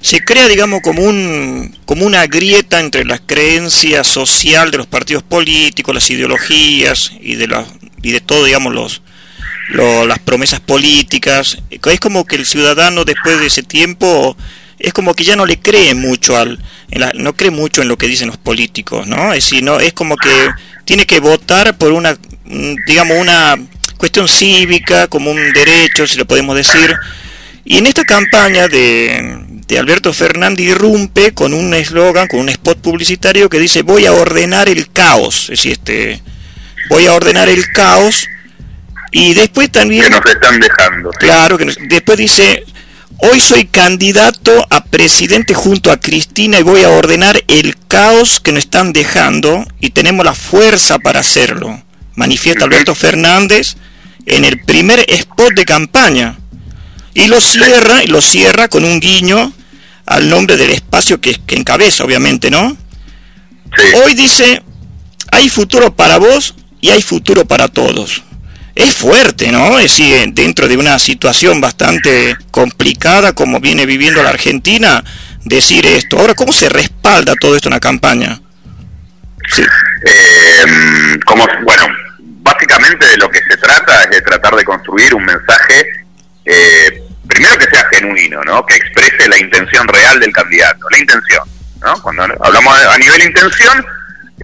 se 0.00 0.22
crea, 0.22 0.46
digamos, 0.48 0.80
como, 0.82 1.02
un, 1.02 1.76
como 1.86 2.06
una 2.06 2.26
grieta 2.26 2.78
entre 2.78 3.04
la 3.04 3.18
creencia 3.18 4.04
social 4.04 4.70
de 4.70 4.78
los 4.78 4.86
partidos 4.86 5.22
políticos, 5.22 5.94
las 5.94 6.10
ideologías 6.10 7.12
y 7.20 7.34
de, 7.34 7.48
la, 7.48 7.66
y 8.02 8.12
de 8.12 8.20
todo, 8.20 8.44
digamos, 8.44 8.72
los, 8.72 9.02
las 10.06 10.18
promesas 10.20 10.60
políticas. 10.60 11.58
Es 11.70 12.00
como 12.00 12.26
que 12.26 12.36
el 12.36 12.46
ciudadano 12.46 13.04
después 13.04 13.40
de 13.40 13.46
ese 13.46 13.62
tiempo 13.62 14.36
es 14.78 14.92
como 14.92 15.14
que 15.14 15.24
ya 15.24 15.36
no 15.36 15.46
le 15.46 15.58
cree 15.58 15.94
mucho 15.94 16.36
al 16.36 16.58
no 17.14 17.34
cree 17.34 17.50
mucho 17.50 17.80
en 17.80 17.88
lo 17.88 17.96
que 17.96 18.06
dicen 18.06 18.28
los 18.28 18.36
políticos, 18.36 19.06
¿no? 19.06 19.32
Es 19.32 19.44
decir, 19.44 19.68
es 19.80 19.92
como 19.94 20.16
que 20.16 20.50
tiene 20.84 21.06
que 21.06 21.20
votar 21.20 21.76
por 21.78 21.92
una 21.92 22.18
digamos 22.86 23.16
una 23.18 23.56
cuestión 23.96 24.28
cívica, 24.28 25.06
como 25.08 25.30
un 25.30 25.52
derecho, 25.52 26.06
si 26.06 26.18
lo 26.18 26.26
podemos 26.26 26.56
decir. 26.56 26.94
Y 27.64 27.78
en 27.78 27.86
esta 27.86 28.04
campaña 28.04 28.68
de, 28.68 29.44
de 29.66 29.78
Alberto 29.78 30.12
Fernández 30.12 30.66
irrumpe 30.66 31.32
con 31.32 31.54
un 31.54 31.72
eslogan, 31.74 32.28
con 32.28 32.40
un 32.40 32.48
spot 32.50 32.78
publicitario 32.78 33.48
que 33.48 33.58
dice 33.58 33.82
voy 33.82 34.06
a 34.06 34.12
ordenar 34.12 34.68
el 34.68 34.90
caos, 34.90 35.44
es 35.44 35.58
decir, 35.58 35.72
este, 35.72 36.22
voy 36.88 37.06
a 37.06 37.14
ordenar 37.14 37.48
el 37.48 37.70
caos 37.72 38.28
y 39.10 39.34
después 39.34 39.70
también... 39.70 40.04
Que 40.04 40.10
nos 40.10 40.26
están 40.26 40.60
dejando. 40.60 41.10
Claro, 41.10 41.56
que 41.56 41.72
después 41.88 42.18
dice, 42.18 42.64
hoy 43.18 43.40
soy 43.40 43.66
candidato 43.66 44.66
a 44.70 44.84
presidente 44.84 45.54
junto 45.54 45.92
a 45.92 46.00
Cristina 46.00 46.58
y 46.58 46.62
voy 46.62 46.82
a 46.82 46.90
ordenar 46.90 47.42
el 47.48 47.76
caos 47.88 48.40
que 48.40 48.52
nos 48.52 48.64
están 48.64 48.92
dejando 48.92 49.66
y 49.80 49.90
tenemos 49.90 50.26
la 50.26 50.34
fuerza 50.34 50.98
para 50.98 51.20
hacerlo, 51.20 51.82
manifiesta 52.16 52.64
Alberto 52.64 52.94
Fernández 52.94 53.76
en 54.26 54.44
el 54.44 54.60
primer 54.60 55.04
spot 55.08 55.54
de 55.54 55.64
campaña. 55.64 56.38
Y 57.14 57.26
lo 57.26 57.40
cierra, 57.40 58.02
y 58.02 58.08
lo 58.08 58.20
cierra 58.20 58.68
con 58.68 58.84
un 58.84 58.98
guiño 58.98 59.52
al 60.06 60.28
nombre 60.28 60.56
del 60.56 60.70
espacio 60.70 61.20
que, 61.20 61.34
que 61.46 61.56
encabeza, 61.56 62.04
obviamente, 62.04 62.50
¿no? 62.50 62.76
Hoy 64.04 64.14
dice, 64.14 64.62
hay 65.32 65.48
futuro 65.48 65.94
para 65.94 66.18
vos 66.18 66.54
y 66.80 66.90
hay 66.90 67.02
futuro 67.02 67.44
para 67.44 67.68
todos. 67.68 68.22
Es 68.74 68.92
fuerte, 68.92 69.52
¿no? 69.52 69.78
Es 69.78 69.96
decir, 69.96 70.32
dentro 70.32 70.66
de 70.66 70.76
una 70.76 70.98
situación 70.98 71.60
bastante 71.60 72.36
complicada 72.50 73.32
como 73.32 73.60
viene 73.60 73.86
viviendo 73.86 74.22
la 74.22 74.30
Argentina, 74.30 75.02
decir 75.44 75.86
esto. 75.86 76.18
Ahora, 76.18 76.34
¿cómo 76.34 76.52
se 76.52 76.68
respalda 76.68 77.34
todo 77.36 77.54
esto 77.54 77.68
en 77.68 77.74
la 77.74 77.80
campaña? 77.80 78.40
Sí. 79.48 79.62
Eh, 80.06 80.64
como, 81.24 81.46
bueno, 81.64 81.86
básicamente 82.64 83.06
de 83.06 83.16
lo 83.18 83.28
que 83.28 83.40
se 83.48 83.56
trata 83.56 84.04
es 84.04 84.10
de 84.10 84.20
tratar 84.22 84.54
de 84.54 84.64
construir 84.64 85.14
un 85.14 85.24
mensaje 85.24 85.86
eh, 86.44 87.02
primero 87.26 87.56
que 87.58 87.66
sea 87.66 87.86
genuino, 87.92 88.42
¿no? 88.44 88.64
Que 88.66 88.76
exprese 88.76 89.28
la 89.28 89.38
intención 89.38 89.86
real 89.88 90.20
del 90.20 90.32
candidato, 90.32 90.86
la 90.90 90.98
intención, 90.98 91.48
¿no? 91.82 92.00
Cuando 92.02 92.22
hablamos 92.22 92.86
a 92.86 92.98
nivel 92.98 93.24
intención, 93.24 93.84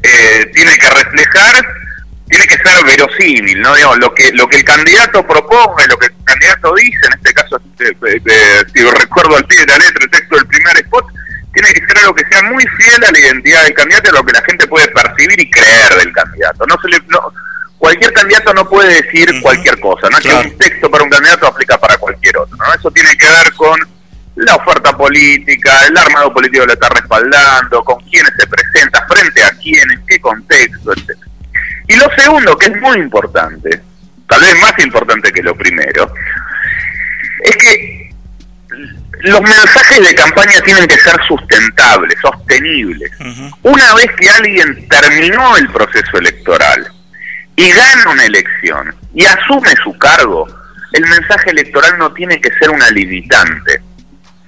eh, 0.02 0.50
tiene 0.54 0.76
que 0.78 0.90
reflejar, 0.90 1.66
tiene 2.28 2.46
que 2.46 2.56
ser 2.56 2.84
verosímil, 2.84 3.60
¿no? 3.60 3.74
Digamos, 3.74 3.98
lo 3.98 4.14
que 4.14 4.32
lo 4.32 4.48
que 4.48 4.56
el 4.56 4.64
candidato 4.64 5.26
proponga, 5.26 5.86
lo 5.86 5.98
que 5.98 6.06
el 6.06 6.24
candidato 6.24 6.74
dice, 6.74 7.06
en 7.06 7.12
este 7.14 7.34
caso, 7.34 7.60
eh, 7.80 7.92
eh, 8.06 8.64
si 8.74 8.82
recuerdo 8.82 9.36
al 9.36 9.46
pie 9.46 9.60
de 9.60 9.66
la 9.66 9.78
letra 9.78 10.04
el 10.04 10.10
texto 10.10 10.36
del 10.36 10.46
primer 10.46 10.76
spot, 10.78 11.06
tiene 11.52 11.72
que 11.72 11.86
ser 11.86 11.98
algo 11.98 12.14
que 12.14 12.24
sea 12.30 12.42
muy 12.44 12.64
fiel 12.78 13.04
a 13.04 13.10
la 13.10 13.18
identidad 13.18 13.64
del 13.64 13.74
candidato, 13.74 14.10
a 14.10 14.12
lo 14.12 14.24
que 14.24 14.32
la 14.32 14.42
gente 14.42 14.66
puede 14.68 14.88
percibir 14.88 15.40
y 15.40 15.50
creer 15.50 15.94
del 15.96 16.12
candidato. 16.12 16.64
No 16.66 16.76
se 16.80 16.88
le, 16.88 16.98
no, 17.08 17.32
cualquier 17.80 18.12
candidato 18.12 18.52
no 18.52 18.68
puede 18.68 19.02
decir 19.02 19.26
cualquier 19.40 19.80
cosa, 19.80 20.06
no 20.10 20.18
es 20.18 20.22
que 20.22 20.34
un 20.34 20.58
texto 20.58 20.90
para 20.90 21.02
un 21.02 21.08
candidato 21.08 21.46
aplica 21.46 21.78
para 21.78 21.96
cualquier 21.96 22.36
otro, 22.36 22.54
¿no? 22.58 22.74
Eso 22.74 22.90
tiene 22.90 23.16
que 23.16 23.26
ver 23.26 23.52
con 23.54 23.80
la 24.36 24.54
oferta 24.54 24.94
política, 24.96 25.86
el 25.86 25.96
armado 25.96 26.32
político 26.32 26.66
lo 26.66 26.74
está 26.74 26.90
respaldando, 26.90 27.82
con 27.82 27.98
quiénes 28.10 28.32
se 28.38 28.46
presenta, 28.46 29.06
frente 29.08 29.42
a 29.42 29.50
quién, 29.62 29.90
en 29.90 30.04
qué 30.06 30.20
contexto, 30.20 30.92
etc. 30.92 31.18
Y 31.88 31.96
lo 31.96 32.06
segundo, 32.16 32.56
que 32.58 32.66
es 32.66 32.80
muy 32.82 32.98
importante, 32.98 33.80
tal 34.28 34.40
vez 34.42 34.60
más 34.60 34.74
importante 34.84 35.32
que 35.32 35.42
lo 35.42 35.56
primero, 35.56 36.12
es 37.44 37.56
que 37.56 38.10
los 39.22 39.40
mensajes 39.40 40.06
de 40.06 40.14
campaña 40.14 40.60
tienen 40.60 40.86
que 40.86 40.98
ser 40.98 41.16
sustentables, 41.26 42.14
sostenibles. 42.20 43.10
Una 43.62 43.94
vez 43.94 44.10
que 44.18 44.28
alguien 44.28 44.86
terminó 44.86 45.56
el 45.56 45.68
proceso 45.70 46.18
electoral, 46.18 46.92
y 47.60 47.70
gana 47.72 48.10
una 48.10 48.24
elección 48.24 48.94
y 49.14 49.22
asume 49.26 49.74
su 49.84 49.92
cargo, 49.98 50.46
el 50.92 51.06
mensaje 51.06 51.50
electoral 51.50 51.98
no 51.98 52.10
tiene 52.14 52.40
que 52.40 52.50
ser 52.58 52.70
una 52.70 52.88
limitante, 52.90 53.82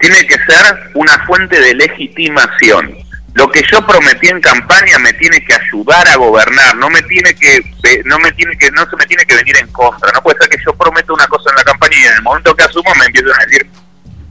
tiene 0.00 0.26
que 0.26 0.34
ser 0.34 0.90
una 0.94 1.18
fuente 1.26 1.60
de 1.60 1.74
legitimación. 1.74 2.96
Lo 3.34 3.50
que 3.50 3.62
yo 3.70 3.86
prometí 3.86 4.28
en 4.28 4.40
campaña 4.40 4.98
me 4.98 5.12
tiene 5.14 5.44
que 5.44 5.54
ayudar 5.54 6.08
a 6.08 6.16
gobernar, 6.16 6.74
no 6.76 6.88
me 6.88 7.02
tiene 7.02 7.34
que 7.34 7.60
no 8.06 8.18
me 8.18 8.32
tiene 8.32 8.56
que 8.56 8.70
no 8.70 8.88
se 8.88 8.96
me 8.96 9.04
tiene 9.04 9.24
que 9.26 9.36
venir 9.36 9.56
en 9.58 9.68
contra. 9.68 10.10
No 10.12 10.22
puede 10.22 10.38
ser 10.38 10.48
que 10.48 10.62
yo 10.64 10.72
prometo 10.74 11.12
una 11.12 11.26
cosa 11.26 11.50
en 11.50 11.56
la 11.56 11.64
campaña 11.64 11.96
y 11.98 12.06
en 12.06 12.14
el 12.14 12.22
momento 12.22 12.56
que 12.56 12.64
asumo 12.64 12.94
me 12.98 13.06
empiezan 13.06 13.40
a 13.40 13.44
decir 13.44 13.66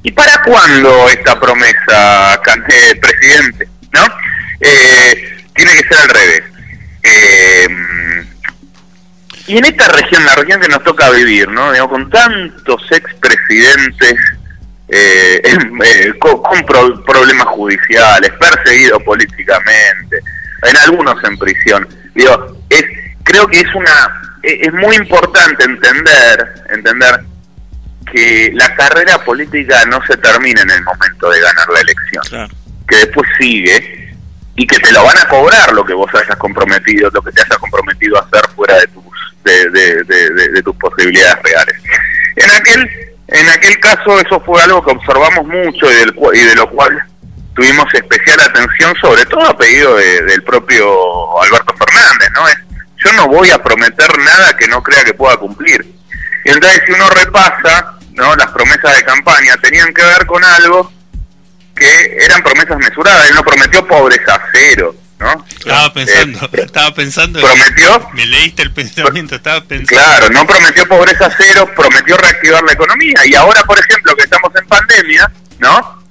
¿y 0.03 0.11
para 0.11 0.41
cuándo 0.41 1.07
esta 1.09 1.39
promesa, 1.39 2.41
eh, 2.67 2.95
presidente? 2.99 3.67
¿No? 3.91 4.05
Eh, 4.59 5.45
tiene 5.53 5.71
que 5.73 5.87
ser 5.87 5.97
al 5.97 6.09
revés. 6.09 6.43
Eh, 7.03 7.67
y 9.47 9.57
en 9.57 9.65
esta 9.65 9.87
región, 9.87 10.25
la 10.25 10.35
región 10.35 10.61
que 10.61 10.67
nos 10.67 10.83
toca 10.83 11.09
vivir, 11.11 11.49
¿no? 11.49 11.71
con 11.89 12.09
tantos 12.09 12.81
expresidentes 12.91 14.15
eh, 14.87 15.41
eh 15.83 16.13
con, 16.19 16.41
problemas 17.05 17.47
judiciales, 17.47 18.31
perseguidos 18.39 19.01
políticamente, 19.03 20.19
en 20.63 20.77
algunos 20.77 21.23
en 21.23 21.37
prisión. 21.37 21.87
Digo, 22.13 22.57
es, 22.69 22.83
creo 23.23 23.47
que 23.47 23.61
es 23.61 23.75
una 23.75 24.21
es 24.43 24.73
muy 24.73 24.95
importante 24.95 25.63
entender 25.63 26.65
entender 26.71 27.21
que 28.11 28.51
la 28.53 28.75
carrera 28.75 29.23
política 29.23 29.85
no 29.85 29.99
se 30.05 30.17
termina 30.17 30.61
en 30.61 30.71
el 30.71 30.83
momento 30.83 31.29
de 31.29 31.39
ganar 31.39 31.67
la 31.69 31.79
elección, 31.79 32.49
que 32.87 32.95
después 32.97 33.29
sigue 33.39 34.15
y 34.55 34.67
que 34.67 34.79
te 34.79 34.91
lo 34.91 35.03
van 35.03 35.17
a 35.17 35.27
cobrar 35.27 35.73
lo 35.73 35.85
que 35.85 35.93
vos 35.93 36.09
hayas 36.13 36.35
comprometido, 36.37 37.09
lo 37.13 37.21
que 37.21 37.31
te 37.31 37.41
hayas 37.41 37.57
comprometido 37.57 38.17
a 38.17 38.21
hacer 38.21 38.49
fuera 38.55 38.77
de 38.79 38.87
tus 38.87 39.03
de, 39.43 40.61
tus 40.63 40.75
posibilidades 40.75 41.43
reales. 41.43 41.75
En 42.35 42.51
aquel, 42.51 42.89
en 43.27 43.49
aquel 43.49 43.79
caso 43.79 44.19
eso 44.19 44.39
fue 44.41 44.61
algo 44.61 44.83
que 44.83 44.91
observamos 44.91 45.45
mucho 45.45 45.91
y, 45.91 45.95
del, 45.95 46.13
y 46.33 46.39
de 46.39 46.55
lo 46.55 46.69
cual 46.69 47.03
tuvimos 47.55 47.85
especial 47.93 48.39
atención, 48.41 48.93
sobre 49.01 49.25
todo 49.25 49.45
a 49.45 49.57
pedido 49.57 49.95
del 49.95 50.43
propio 50.43 51.41
Alberto 51.41 51.73
Fernández, 51.77 52.29
¿no? 52.33 52.47
Es, 52.47 52.57
yo 53.03 53.11
no 53.13 53.27
voy 53.27 53.49
a 53.49 53.61
prometer 53.61 54.17
nada 54.19 54.55
que 54.55 54.67
no 54.67 54.81
crea 54.81 55.03
que 55.03 55.13
pueda 55.13 55.37
cumplir. 55.37 55.85
Y 56.45 56.51
entonces 56.51 56.81
si 56.85 56.93
uno 56.93 57.09
repasa, 57.09 57.97
¿no? 58.13 58.35
Las 58.35 58.47
promesas 58.51 58.95
de 58.95 59.03
campaña 59.03 59.57
tenían 59.57 59.93
que 59.93 60.03
ver 60.03 60.25
con 60.25 60.43
algo 60.43 60.91
que 61.75 62.17
eran 62.19 62.43
promesas 62.43 62.77
mesuradas. 62.77 63.29
Él 63.29 63.35
no 63.35 63.43
prometió 63.43 63.87
pobreza 63.87 64.41
cero, 64.53 64.95
¿no? 65.21 65.45
Estaba 65.49 65.93
pensando, 65.93 66.39
Eh, 66.51 66.61
estaba 66.65 66.93
pensando. 66.93 67.39
prometió- 67.39 68.09
Me 68.13 68.25
leíste 68.25 68.63
el 68.63 68.73
pensamiento, 68.73 69.35
estaba 69.35 69.61
pensando. 69.63 70.01
Claro, 70.03 70.29
no 70.29 70.45
prometió 70.47 70.87
pobreza 70.87 71.29
cero, 71.37 71.69
prometió 71.75 72.17
reactivar 72.17 72.63
la 72.63 72.73
economía. 72.73 73.25
Y 73.25 73.35
ahora, 73.35 73.63
por 73.63 73.77
ejemplo, 73.79 74.15
que 74.15 74.23
estamos 74.23 74.51
en 74.59 74.67
pandemia, 74.67 75.31
¿no? 75.59 76.01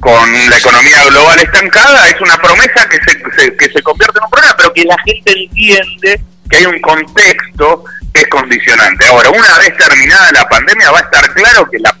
Con 0.00 0.32
la 0.48 0.56
economía 0.56 1.04
global 1.06 1.40
estancada, 1.40 2.06
es 2.08 2.20
una 2.20 2.38
promesa 2.38 2.88
que 2.88 2.98
se, 2.98 3.18
se- 3.36 3.56
que 3.56 3.68
se 3.70 3.82
convierte 3.82 4.18
en 4.18 4.24
un 4.24 4.30
problema, 4.30 4.54
pero 4.56 4.72
que 4.72 4.84
la 4.84 4.96
gente 5.04 5.32
entiende 5.32 6.20
que 6.48 6.56
hay 6.56 6.66
un 6.66 6.80
contexto 6.80 7.84
que 8.14 8.20
es 8.22 8.28
condicionante. 8.28 9.06
Ahora, 9.08 9.30
una 9.30 9.58
vez 9.58 9.76
terminada 9.76 10.30
la 10.32 10.48
pandemia, 10.48 10.92
va 10.92 10.98
a 10.98 11.02
estar 11.02 11.34
claro 11.34 11.68
que 11.68 11.78
la, 11.80 11.96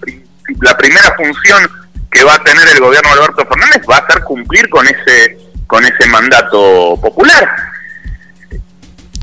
la 0.60 0.76
primera 0.78 1.12
función 1.16 1.68
que 2.10 2.22
va 2.22 2.34
a 2.36 2.42
tener 2.44 2.68
el 2.68 2.78
gobierno 2.80 3.08
de 3.14 3.20
Alberto 3.20 3.46
Fernández 3.48 3.82
va 3.90 3.96
a 3.98 4.06
ser 4.06 4.22
cumplir 4.22 4.68
con 4.70 4.86
ese 4.86 5.36
con 5.68 5.84
ese 5.84 6.08
mandato 6.08 6.98
popular. 7.00 7.48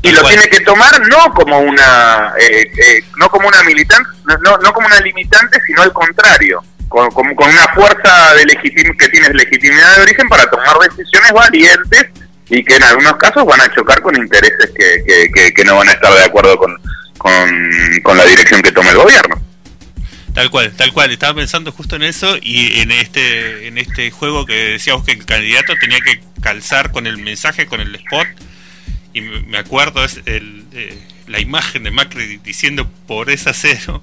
Y 0.02 0.12
lo 0.12 0.22
tiene 0.28 0.48
que 0.48 0.60
tomar 0.60 1.00
no 1.08 1.34
como 1.34 1.58
una 1.58 2.32
eh, 2.38 2.62
eh, 2.62 3.02
no 3.16 3.28
como 3.28 3.48
una 3.48 3.62
militante 3.64 4.08
no, 4.24 4.36
no, 4.38 4.56
no 4.58 4.72
como 4.72 4.86
una 4.86 5.00
limitante 5.00 5.58
sino 5.66 5.82
al 5.82 5.92
contrario 5.92 6.62
con, 6.88 7.10
con, 7.10 7.34
con 7.34 7.48
una 7.50 7.66
fuerza 7.74 8.34
de 8.34 8.44
legitim 8.44 8.96
que 8.96 9.08
tiene 9.08 9.30
legitimidad 9.34 9.96
de 9.96 10.02
origen 10.02 10.28
para 10.28 10.48
tomar 10.48 10.76
decisiones 10.88 11.32
valientes 11.32 12.06
y 12.48 12.62
que 12.62 12.76
en 12.76 12.84
algunos 12.84 13.16
casos 13.16 13.44
van 13.44 13.60
a 13.60 13.74
chocar 13.74 14.00
con 14.00 14.14
intereses 14.14 14.70
que, 14.76 15.02
que, 15.04 15.28
que- 15.34 15.52
que 15.52 15.64
no 15.64 15.76
van 15.76 15.88
a 15.88 15.92
estar 15.92 16.12
de 16.14 16.22
acuerdo 16.24 16.56
con, 16.56 16.76
con, 17.18 18.00
con 18.04 18.16
la 18.16 18.24
dirección 18.26 18.62
que 18.62 18.70
tome 18.70 18.90
el 18.90 18.96
gobierno. 18.98 19.42
Tal 20.32 20.50
cual, 20.50 20.70
tal 20.76 20.92
cual. 20.92 21.10
Estaba 21.10 21.34
pensando 21.34 21.72
justo 21.72 21.96
en 21.96 22.04
eso 22.04 22.36
y 22.40 22.80
en 22.82 22.92
este 22.92 23.66
en 23.66 23.78
este 23.78 24.10
juego 24.12 24.46
que 24.46 24.54
decíamos 24.72 25.04
que 25.04 25.12
el 25.12 25.24
candidato 25.24 25.74
tenía 25.80 25.98
que 26.00 26.20
calzar 26.46 26.92
con 26.92 27.08
el 27.08 27.18
mensaje, 27.18 27.66
con 27.66 27.80
el 27.80 27.92
spot. 27.96 28.28
Y 29.12 29.20
me 29.20 29.58
acuerdo 29.58 30.04
es 30.04 30.20
el, 30.26 30.64
eh, 30.72 30.96
la 31.26 31.40
imagen 31.40 31.82
de 31.82 31.90
Macri 31.90 32.38
diciendo 32.38 32.88
pobreza 33.08 33.52
cero 33.52 34.02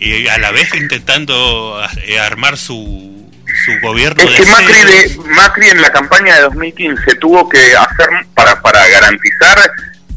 y 0.00 0.26
a 0.26 0.38
la 0.38 0.50
vez 0.50 0.74
intentando 0.74 1.80
eh, 2.02 2.18
armar 2.18 2.56
su, 2.56 3.30
su 3.64 3.72
gobierno 3.80 4.24
Es 4.24 4.30
de 4.30 4.44
que 4.44 4.50
Macri, 4.50 4.74
de, 4.74 5.18
Macri 5.28 5.68
en 5.68 5.80
la 5.80 5.92
campaña 5.92 6.34
de 6.34 6.42
2015 6.42 7.14
tuvo 7.16 7.48
que 7.48 7.58
hacer 7.76 8.08
para, 8.34 8.60
para 8.60 8.88
garantizar 8.88 9.70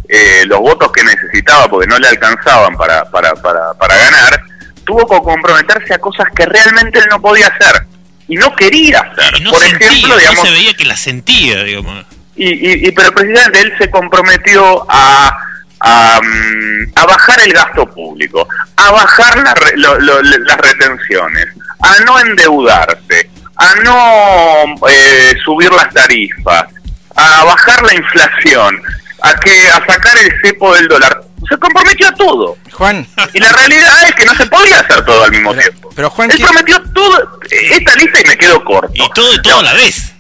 eh, 0.10 0.44
los 0.48 0.60
votos 0.60 0.92
que 0.92 1.04
necesitaba, 1.04 1.70
porque 1.70 1.88
no 1.88 2.00
le 2.00 2.08
alcanzaban 2.08 2.76
para, 2.76 3.06
para, 3.12 3.36
para, 3.36 3.74
para 3.76 3.96
ganar, 3.96 4.42
tuvo 4.86 5.06
que 5.06 5.24
comprometerse 5.24 5.94
a 5.94 6.00
cosas 6.00 6.28
que 6.36 6.46
realmente 6.46 6.98
él 6.98 7.06
no 7.12 7.22
podía 7.22 7.48
hacer 7.48 7.86
y 8.28 8.36
no 8.36 8.54
quería 8.56 9.00
hacer. 9.00 9.36
Y 9.40 9.44
no 9.44 9.52
Por 9.52 9.62
sentía, 9.62 9.88
ejemplo, 9.88 10.10
no 10.10 10.18
digamos, 10.18 10.48
se 10.48 10.52
veía 10.54 10.74
que 10.76 10.86
la 10.86 10.98
sentía, 10.98 11.64
digamos. 11.64 12.06
y, 12.36 12.48
y, 12.50 12.88
y- 12.88 12.92
pero 12.92 13.12
precisamente 13.14 13.62
él 13.62 13.74
se 13.80 13.90
comprometió 13.90 14.86
a, 14.90 15.38
a, 15.80 16.20
mm, 16.22 16.92
a 16.96 17.06
bajar 17.06 17.40
el 17.42 17.54
gasto 17.54 17.86
público, 17.90 18.48
a 18.76 18.92
bajar 18.92 19.38
la 19.40 19.54
lo- 20.00 20.22
las 20.22 20.58
retenciones, 20.58 21.46
a 21.82 22.00
no 22.06 22.20
endeudarse, 22.20 23.30
a 23.56 23.74
no 23.84 24.88
eh, 24.90 25.36
subir 25.44 25.72
las 25.72 25.92
tarifas, 25.94 26.66
a 27.16 27.44
bajar 27.44 27.82
la 27.84 27.94
inflación, 27.96 28.82
a 29.22 29.34
que 29.40 29.68
a 29.70 29.84
sacar 29.86 30.18
el 30.18 30.32
cepo 30.44 30.76
del 30.76 30.88
dólar. 30.88 31.22
Se 31.50 31.58
comprometió 31.58 32.08
a 32.08 32.12
todo. 32.14 32.58
Juan, 32.74 33.08
Y 33.34 33.40
la 33.40 33.52
realidad 33.54 34.04
es 34.06 34.16
que 34.16 34.26
no 34.26 34.36
se 34.36 34.46
podía 34.48 34.80
hacer 34.80 35.04
todo 35.06 35.24
al 35.24 35.32
mismo 35.32 35.52
Pero- 35.52 35.62
tiempo. 35.62 35.90
pero, 35.96 36.10
Juan, 36.10 36.32
él 36.32 36.38
¿qué- 36.38 36.44
prometió 36.44 36.84
todo, 36.94 37.40
esta 37.50 37.96
lista 37.96 38.20
y 38.22 38.28
me 38.28 38.38
quedo 38.38 38.64
corto. 38.66 38.92
Y 38.94 39.10
todo 39.14 39.34
y 39.34 39.42
todo 39.42 39.60
a 39.60 39.64
la 39.64 39.74
vez. 39.74 40.14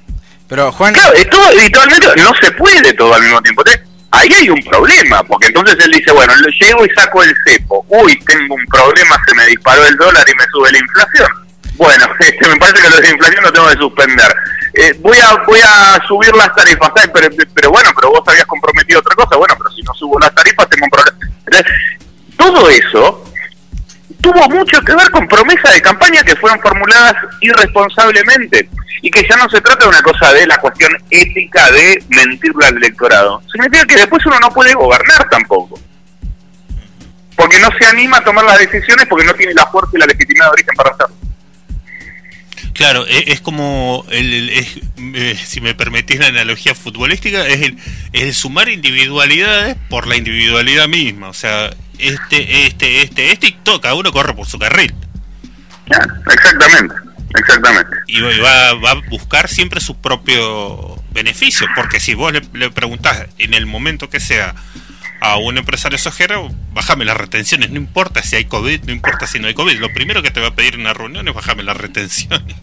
pero 0.47 0.71
Juan, 0.71 0.93
Claro, 0.93 1.13
todo 1.29 1.45
habitualmente 1.47 2.07
no 2.17 2.33
se 2.41 2.51
puede 2.53 2.93
todo 2.93 3.13
al 3.13 3.21
mismo 3.21 3.41
tiempo. 3.41 3.61
Entonces, 3.65 3.83
ahí 4.11 4.29
hay 4.33 4.49
un 4.49 4.63
problema, 4.63 5.21
porque 5.23 5.47
entonces 5.47 5.75
él 5.83 5.91
dice, 5.91 6.11
bueno, 6.13 6.33
lo 6.37 6.47
llego 6.47 6.85
y 6.85 6.89
saco 6.95 7.21
el 7.23 7.35
cepo. 7.45 7.85
Uy, 7.89 8.17
tengo 8.25 8.55
un 8.55 8.65
problema, 8.67 9.17
se 9.27 9.35
me 9.35 9.45
disparó 9.47 9.85
el 9.85 9.97
dólar 9.97 10.25
y 10.29 10.35
me 10.35 10.45
sube 10.51 10.71
la 10.71 10.77
inflación. 10.77 11.27
Bueno, 11.75 12.07
este, 12.19 12.47
me 12.47 12.55
parece 12.55 12.81
que 12.81 12.89
lo 12.89 13.01
de 13.01 13.09
inflación 13.09 13.43
lo 13.43 13.51
tengo 13.51 13.67
que 13.67 13.77
suspender. 13.77 14.33
Eh, 14.73 14.93
voy 14.99 15.17
a 15.17 15.35
voy 15.45 15.59
a 15.63 15.99
subir 16.07 16.33
las 16.35 16.53
tarifas, 16.55 16.91
pero, 17.13 17.29
pero 17.53 17.69
bueno, 17.71 17.89
pero 17.95 18.09
vos 18.11 18.21
habías 18.27 18.45
comprometido 18.45 18.99
otra 18.99 19.15
cosa. 19.15 19.35
Bueno, 19.35 19.55
pero 19.57 19.71
si 19.75 19.81
no 19.81 19.93
subo 19.95 20.19
las 20.19 20.33
tarifas 20.35 20.69
tengo 20.69 20.85
un 20.85 20.89
problema. 20.91 21.16
Todo 22.37 22.69
eso 22.69 23.23
tuvo 24.21 24.49
mucho 24.49 24.81
que 24.81 24.95
ver 24.95 25.09
con 25.11 25.27
promesas 25.27 25.73
de 25.73 25.81
campaña 25.81 26.23
que 26.23 26.35
fueron 26.35 26.59
formuladas 26.59 27.15
irresponsablemente 27.41 28.69
y 29.01 29.11
que 29.11 29.25
ya 29.27 29.37
no 29.37 29.49
se 29.49 29.61
trata 29.61 29.85
de 29.85 29.89
una 29.89 30.01
cosa 30.01 30.33
de 30.33 30.47
la 30.47 30.57
cuestión 30.57 30.91
ética 31.09 31.71
de 31.71 32.03
mentirle 32.09 32.65
al 32.65 32.77
electorado. 32.77 33.41
Significa 33.51 33.85
que 33.85 33.95
después 33.95 34.25
uno 34.25 34.37
no 34.39 34.49
puede 34.51 34.73
gobernar 34.73 35.27
tampoco. 35.29 35.79
Porque 37.35 37.59
no 37.59 37.69
se 37.79 37.85
anima 37.85 38.17
a 38.17 38.23
tomar 38.23 38.45
las 38.45 38.57
decisiones 38.57 39.05
porque 39.07 39.25
no 39.25 39.33
tiene 39.33 39.53
la 39.53 39.67
fuerza 39.67 39.91
y 39.93 39.99
la 39.99 40.07
legitimidad 40.07 40.45
de 40.45 40.51
origen 40.51 40.75
para 40.75 40.89
hacerlo. 40.89 41.15
Claro, 42.77 43.05
e- 43.07 43.25
es, 43.31 43.41
como, 43.41 44.05
el, 44.11 44.33
el- 44.33 44.49
es, 44.51 44.79
eh, 45.15 45.37
si 45.45 45.59
me 45.61 45.73
permitís 45.73 46.19
la 46.19 46.27
analogía 46.27 46.75
futbolística, 46.75 47.45
es 47.47 47.61
el, 47.63 47.77
es 48.13 48.21
el 48.23 48.33
sumar 48.35 48.69
individualidades 48.69 49.75
por 49.89 50.05
la 50.07 50.15
individualidad 50.15 50.87
misma. 50.87 51.29
O 51.29 51.33
sea, 51.33 51.71
este, 51.97 52.67
este, 52.67 53.01
este, 53.01 53.31
este 53.31 53.47
y 53.47 53.51
todo, 53.63 53.81
cada 53.81 53.95
uno 53.95 54.11
corre 54.11 54.33
por 54.35 54.45
su 54.47 54.59
carril. 54.59 54.93
Exactamente, 56.31 56.95
exactamente. 57.35 57.95
Y 58.07 58.21
va- 58.21 58.33
y 58.33 58.39
va, 58.39 58.73
va 58.75 58.91
a 58.91 59.01
buscar 59.09 59.49
siempre 59.49 59.81
su 59.81 59.95
propio 59.99 61.01
beneficio. 61.11 61.65
Porque 61.75 61.99
si 61.99 62.13
vos 62.13 62.31
le, 62.33 62.41
le 62.53 62.69
preguntás 62.69 63.25
en 63.39 63.53
el 63.53 63.65
momento 63.65 64.09
que 64.09 64.19
sea 64.19 64.53
a 65.19 65.37
un 65.37 65.57
empresario 65.57 65.97
sojero, 65.97 66.53
bájame 66.73 67.03
las 67.05 67.17
retenciones, 67.17 67.71
no 67.71 67.77
importa 67.77 68.21
si 68.21 68.35
hay 68.35 68.45
COVID, 68.45 68.83
no 68.83 68.91
importa 68.93 69.25
si 69.25 69.39
no 69.39 69.47
hay 69.47 69.55
COVID. 69.55 69.79
Lo 69.79 69.91
primero 69.91 70.21
que 70.21 70.29
te 70.29 70.39
va 70.41 70.49
a 70.49 70.55
pedir 70.55 70.75
en 70.75 70.81
una 70.81 70.93
reunión 70.93 71.27
es 71.27 71.33
bájame 71.33 71.63
las 71.63 71.75
retenciones. 71.77 72.55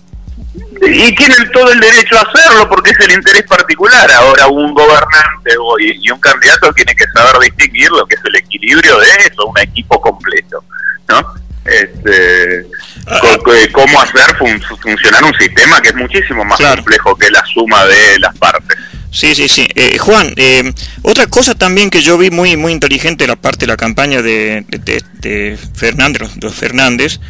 Y 0.87 1.15
tienen 1.15 1.51
todo 1.53 1.71
el 1.73 1.81
derecho 1.81 2.17
a 2.19 2.23
hacerlo 2.23 2.69
porque 2.69 2.91
es 2.91 3.01
el 3.01 3.13
interés 3.13 3.43
particular. 3.45 4.11
Ahora 4.13 4.47
un 4.49 4.73
gobernante 4.75 5.57
o- 5.61 5.79
y 5.79 6.11
un 6.11 6.21
candidato 6.21 6.73
tiene 6.73 6.95
que 6.95 7.05
saber 7.15 7.41
distinguir 7.43 7.91
lo 7.91 8.07
que 8.07 8.17
es 8.17 8.21
el 8.25 8.37
equilibrio 8.37 8.99
de 8.99 9.09
eso, 9.27 9.47
un 9.47 9.59
equipo 9.59 10.01
completo, 10.01 10.65
¿no? 11.09 11.25
Este, 11.65 12.67
co- 13.21 13.43
co- 13.43 13.53
cómo 13.73 14.01
hacer 14.01 14.37
fun- 14.37 14.61
funcionar 14.83 15.25
un 15.25 15.35
sistema 15.39 15.81
que 15.81 15.89
es 15.89 15.95
muchísimo 15.95 16.45
más 16.45 16.59
Claro. 16.59 16.77
complejo 16.77 17.17
que 17.17 17.31
la 17.31 17.45
suma 17.47 17.85
de 17.87 18.19
las 18.19 18.37
partes. 18.39 18.77
Sí, 19.11 19.35
sí, 19.35 19.49
sí. 19.49 19.67
Eh, 19.75 19.97
Juan, 19.99 20.35
eh, 20.37 20.73
otra 21.03 21.27
cosa 21.29 21.55
también 21.55 21.89
que 21.89 22.03
yo 22.03 22.19
vi 22.19 22.31
muy 22.31 22.57
muy 22.57 22.73
inteligente 22.73 23.27
la 23.27 23.37
parte 23.37 23.61
de 23.61 23.69
la 23.69 23.77
campaña 23.77 24.21
de, 24.23 24.65
de, 24.69 24.79
de- 24.79 25.03
de 25.21 25.59
Fernández, 25.75 26.31
los 26.43 26.55
Fernández, 26.55 27.21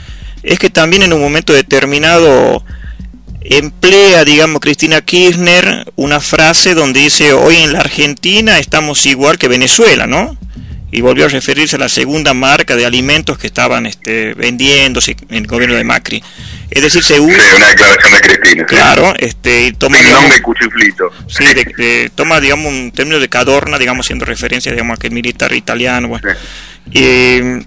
es 0.43 0.59
que 0.59 0.71
también 0.71 1.03
en 1.03 1.12
un 1.12 1.21
momento 1.21 1.53
determinado 1.53 2.64
emplea, 3.44 4.24
digamos, 4.24 4.61
Cristina 4.61 5.00
Kirchner 5.02 5.92
una 5.96 6.20
frase 6.20 6.74
donde 6.74 7.00
dice, 7.00 7.33
hoy 7.33 7.57
en 7.59 7.72
la 7.74 7.80
Argentina 7.80 8.59
estamos 8.59 9.04
igual 9.07 9.38
que 9.38 9.48
Venezuela, 9.48 10.07
¿no? 10.07 10.37
Y 10.90 11.00
volvió 11.00 11.26
a 11.26 11.28
referirse 11.28 11.74
a 11.76 11.80
la 11.80 11.88
segunda 11.88 12.35
marca 12.35 12.76
de 12.76 12.87
alimentos 12.87 13.37
que 13.37 13.48
estaban 13.48 13.85
este, 13.85 14.33
vendiéndose 14.35 15.16
en 15.28 15.37
el 15.38 15.46
gobierno 15.48 15.74
de 15.74 15.83
Macri. 15.83 16.22
Es 16.70 16.83
decir, 16.83 17.02
se 17.02 17.14
Sí, 17.16 17.20
usa, 17.20 17.57
una 17.57 17.68
declaración 17.68 18.12
de 18.14 18.20
Cristina. 18.20 18.64
sí. 18.68 18.74
claro, 18.76 19.12
este, 19.18 19.66
y 19.66 19.72
toma, 19.72 19.98
digamos, 19.98 20.22
nombre 20.22 20.42
cuchiflito. 20.42 21.11
Sí, 21.28 21.44
de, 21.52 21.64
de- 21.76 22.11
toma, 22.14 22.40
digamos, 22.40 22.72
un 22.72 22.92
término 22.92 23.18
de 23.18 23.28
Cadorna, 23.28 23.76
digamos, 23.78 24.07
haciendo 24.07 24.24
referencia, 24.24 24.70
digamos, 24.70 24.92
a 24.92 24.94
aquel 24.94 25.11
militar 25.11 25.52
italiano. 25.52 26.09
bueno. 26.09 26.28
Sí. 26.30 26.90
Eh, 26.94 27.64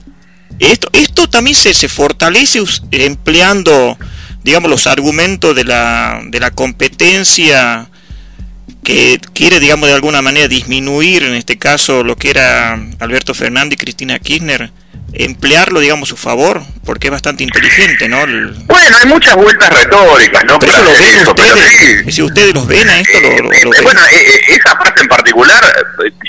esto, 0.60 0.90
esto 0.94 1.30
también 1.30 1.56
se, 1.56 1.74
se 1.74 1.90
fortalece 1.90 2.64
empleando, 2.92 3.98
digamos, 4.44 4.70
los 4.70 4.88
argumentos 4.88 5.56
de 5.56 5.64
la, 5.66 6.22
de 6.26 6.40
la 6.40 6.52
competencia 6.52 7.88
que 8.84 9.20
quiere, 9.34 9.60
digamos, 9.60 9.90
de 9.90 9.96
alguna 9.96 10.22
manera 10.22 10.48
disminuir, 10.48 11.24
en 11.24 11.34
este 11.36 11.58
caso, 11.58 12.04
lo 12.04 12.16
que 12.16 12.30
era 12.30 12.80
Alberto 13.00 13.34
Fernández 13.34 13.74
y 13.74 13.78
Cristina 13.84 14.20
Kirchner, 14.20 14.72
emplearlo, 15.14 15.80
digamos, 15.80 16.10
a 16.10 16.12
su 16.12 16.18
favor, 16.18 16.62
porque 16.86 17.08
es 17.08 17.12
bastante 17.12 17.44
inteligente, 17.44 18.08
¿no? 18.08 18.22
El- 18.24 18.54
Bueno, 18.66 18.98
hay 18.98 19.06
muchas 19.08 19.36
vueltas 19.36 19.70
retóricas, 19.70 20.44
¿no? 20.46 20.60
pero 20.60 20.74
eso 20.74 20.84
lo 20.84 20.90
ven 20.92 21.20
eso, 21.20 21.30
ustedes, 21.32 21.70
sí. 21.72 21.96
decir, 22.04 22.24
ustedes 22.24 22.54
los 22.54 22.68
ven 22.68 22.88
a 22.90 23.00
esto, 23.00 23.20
lo, 23.22 23.30
lo- 23.30 23.36
Eh, 23.54 23.64
lo 23.64 23.72
eh, 23.74 23.76
ven. 23.76 23.84
bueno, 23.84 24.02
eh, 24.12 24.42
esa 24.50 24.76
frase 24.78 25.02
en 25.02 25.08
particular, 25.08 25.64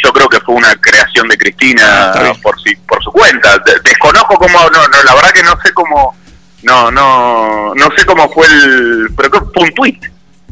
yo 0.03 0.13
creo 0.13 0.29
que 0.29 0.41
fue 0.41 0.55
una 0.55 0.75
creación 0.77 1.29
de 1.29 1.35
Ah, 1.35 1.39
Cristina 1.39 2.13
bien. 2.23 2.41
por 2.41 2.61
si, 2.63 2.75
por 2.89 3.03
su 3.03 3.11
cuenta. 3.13 3.59
De- 3.59 3.79
desconozco 3.85 4.35
cómo, 4.37 4.59
no, 4.71 4.89
no, 4.89 5.03
la 5.05 5.15
verdad 5.15 5.33
que 5.33 5.43
no 5.43 5.59
sé 5.63 5.73
cómo, 5.75 6.17
no, 6.63 6.91
no, 6.91 7.75
no 7.75 7.89
sé 7.97 8.05
cómo 8.05 8.31
fue 8.33 8.47
el, 8.47 9.09
pero 9.17 9.31
creo 9.31 9.51
fue 9.55 9.65
un 9.65 9.75
tweet, 9.75 10.01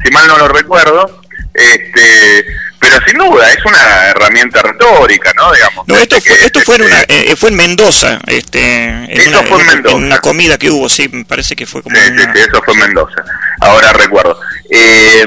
si 0.03 0.11
mal 0.11 0.27
no 0.27 0.37
lo 0.37 0.47
recuerdo, 0.47 1.21
Este, 1.53 2.45
pero 2.79 2.97
sin 3.07 3.17
duda 3.17 3.51
es 3.51 3.65
una 3.65 4.07
herramienta 4.09 4.61
retórica, 4.61 5.33
¿no? 5.35 5.51
Digamos. 5.51 5.87
No, 5.87 5.95
esto 5.95 6.21
fue, 6.21 6.45
esto 6.45 6.59
fue, 6.61 6.75
en 6.75 6.81
una, 6.83 7.01
eh, 7.07 7.35
fue 7.35 7.49
en 7.49 7.55
Mendoza, 7.55 8.19
este, 8.27 8.87
en 8.87 9.27
una, 9.29 9.41
fue 9.43 9.61
en 9.61 9.65
Mendoza. 9.65 9.95
En 9.97 10.03
una 10.03 10.19
comida 10.19 10.57
que 10.57 10.69
hubo, 10.69 10.87
sí, 10.87 11.09
me 11.11 11.25
parece 11.25 11.55
que 11.55 11.65
fue 11.65 11.81
como. 11.81 11.95
Sí, 11.95 12.11
una... 12.11 12.23
sí, 12.23 12.29
sí, 12.33 12.39
eso 12.47 12.61
fue 12.63 12.75
en 12.75 12.79
Mendoza. 12.81 13.23
Ahora 13.59 13.91
recuerdo. 13.93 14.39
Eh, 14.69 15.25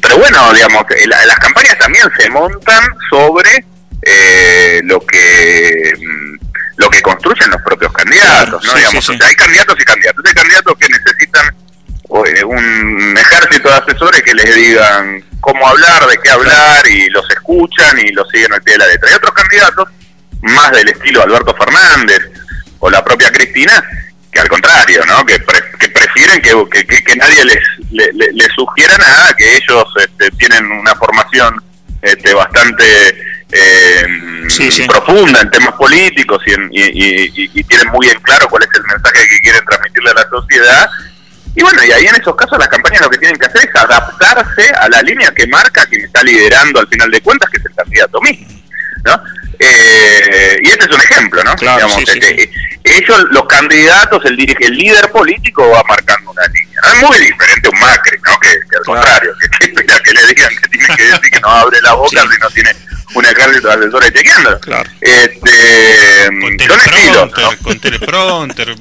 pero 0.00 0.18
bueno, 0.18 0.52
digamos, 0.52 0.84
la, 1.06 1.26
las 1.26 1.36
campañas 1.36 1.78
también 1.78 2.04
se 2.18 2.28
montan 2.30 2.82
sobre 3.08 3.64
eh, 4.02 4.80
lo 4.84 5.00
que 5.00 5.92
lo 6.76 6.88
que 6.90 7.00
construyen 7.02 7.50
los 7.50 7.62
propios 7.62 7.92
candidatos, 7.92 8.64
¿no? 8.64 8.70
Sí, 8.72 8.78
digamos, 8.78 9.04
sí. 9.06 9.12
O 9.12 9.16
sea, 9.16 9.26
hay 9.28 9.34
candidatos 9.34 9.76
y 9.80 9.84
candidatos. 9.84 10.24
Hay 10.26 10.34
candidatos 10.34 10.74
que 10.78 10.88
necesitan 10.88 11.56
eh, 12.26 12.44
un 12.44 13.14
ejército 13.18 13.68
de 13.68 13.74
asesores 13.74 14.22
que 14.22 14.34
les 14.34 14.54
digan 14.54 15.24
cómo 15.40 15.66
hablar, 15.66 16.06
de 16.06 16.18
qué 16.22 16.30
hablar 16.30 16.86
y 16.88 17.08
los 17.10 17.28
escuchan 17.30 17.98
y 17.98 18.12
los 18.12 18.28
siguen 18.30 18.52
al 18.52 18.62
pie 18.62 18.74
de 18.74 18.78
la 18.78 18.86
letra. 18.88 19.08
Hay 19.08 19.14
otros 19.16 19.32
candidatos, 19.34 19.88
más 20.42 20.70
del 20.72 20.88
estilo 20.88 21.22
Alberto 21.22 21.54
Fernández 21.56 22.20
o 22.78 22.90
la 22.90 23.02
propia 23.04 23.30
Cristina, 23.32 23.82
que 24.30 24.40
al 24.40 24.48
contrario, 24.48 25.02
¿no? 25.06 25.24
Que, 25.24 25.40
pre- 25.40 25.64
que 25.80 25.88
prefieren 25.88 26.40
que, 26.42 26.52
que, 26.70 26.86
que- 26.86 27.02
que 27.02 27.16
nadie 27.16 27.44
les, 27.44 27.58
le- 27.90 28.12
le- 28.12 28.32
les 28.32 28.48
sugiera 28.54 28.98
nada, 28.98 29.34
que 29.34 29.56
ellos 29.56 29.84
este, 29.98 30.30
tienen 30.32 30.70
una 30.70 30.94
formación 30.94 31.62
este, 32.02 32.34
bastante 32.34 33.18
eh, 33.52 34.06
Sí, 34.48 34.70
sí. 34.70 34.86
profunda 34.86 35.40
en 35.40 35.50
temas 35.50 35.74
políticos 35.74 36.42
y, 36.46 36.52
en- 36.52 36.68
y, 36.72 36.80
y- 36.82 37.32
y- 37.34 37.50
y 37.54 37.64
tienen 37.64 37.88
muy 37.88 38.08
en 38.08 38.18
claro 38.20 38.48
cuál 38.48 38.62
es 38.62 38.68
el 38.74 38.82
mensaje 38.84 39.28
que 39.28 39.40
quieren 39.40 39.64
transmitirle 39.64 40.10
a 40.10 40.14
la 40.14 40.28
sociedad. 40.28 40.90
Y 41.54 41.62
bueno, 41.62 41.82
y 41.84 41.90
ahí 41.92 42.04
en 42.06 42.14
esos 42.16 42.36
casos 42.36 42.58
las 42.58 42.68
campañas 42.68 43.00
lo 43.02 43.10
que 43.10 43.18
tienen 43.18 43.38
que 43.38 43.46
hacer 43.46 43.62
es 43.68 43.74
adaptarse 43.74 44.70
a 44.78 44.88
la 44.88 45.00
línea 45.02 45.32
que 45.34 45.46
marca 45.46 45.86
quien 45.86 46.02
está 46.04 46.22
liderando 46.22 46.80
al 46.80 46.88
final 46.88 47.10
de 47.10 47.20
cuentas, 47.22 47.48
que 47.50 47.58
es 47.58 47.64
el 47.66 47.74
candidato 47.74 48.20
mismo. 48.20 48.46
¿no? 49.04 49.22
Eh, 49.58 50.58
y 50.62 50.68
este 50.68 50.84
es 50.84 50.90
un 50.90 51.00
ejemplo, 51.00 51.42
¿no? 51.44 51.54
Claro, 51.54 51.88
sí, 51.88 52.04
este, 52.06 52.50
Ellos, 52.84 53.24
los 53.30 53.46
candidatos, 53.46 54.22
el, 54.26 54.36
dirige, 54.36 54.66
el 54.66 54.74
líder 54.76 55.10
político 55.10 55.68
va 55.70 55.82
marcando 55.88 56.30
una 56.30 56.46
línea. 56.48 56.80
No 56.82 56.90
es 56.92 57.02
muy 57.02 57.18
diferente 57.18 57.68
a 57.68 57.70
un 57.70 57.80
Macri, 57.80 58.18
¿no? 58.26 58.38
Que, 58.40 58.48
que 58.50 58.76
al 58.76 58.82
Claro. 58.82 58.84
contrario, 58.84 59.32
que, 59.40 59.48
que 59.58 59.64
espera 59.66 59.98
que 60.04 60.12
le 60.12 60.26
digan 60.26 60.50
que 60.60 60.68
tiene 60.68 60.96
que 60.96 61.02
decir 61.04 61.30
que 61.32 61.40
no 61.40 61.48
abre 61.48 61.80
la 61.82 61.94
boca 61.94 62.20
si 62.20 62.38
no 62.40 62.50
tiene 62.50 62.70
un 63.16 63.24
ejército 63.26 63.68
de 63.68 63.74
asesores 63.74 64.12
chequeando. 64.12 64.60
Claro. 64.60 64.90
Este, 65.00 66.28
Con 66.40 66.56
teleprompter, 66.56 67.44
¿no? 67.44 67.58
con 67.62 67.78
teleprompter, 67.80 68.76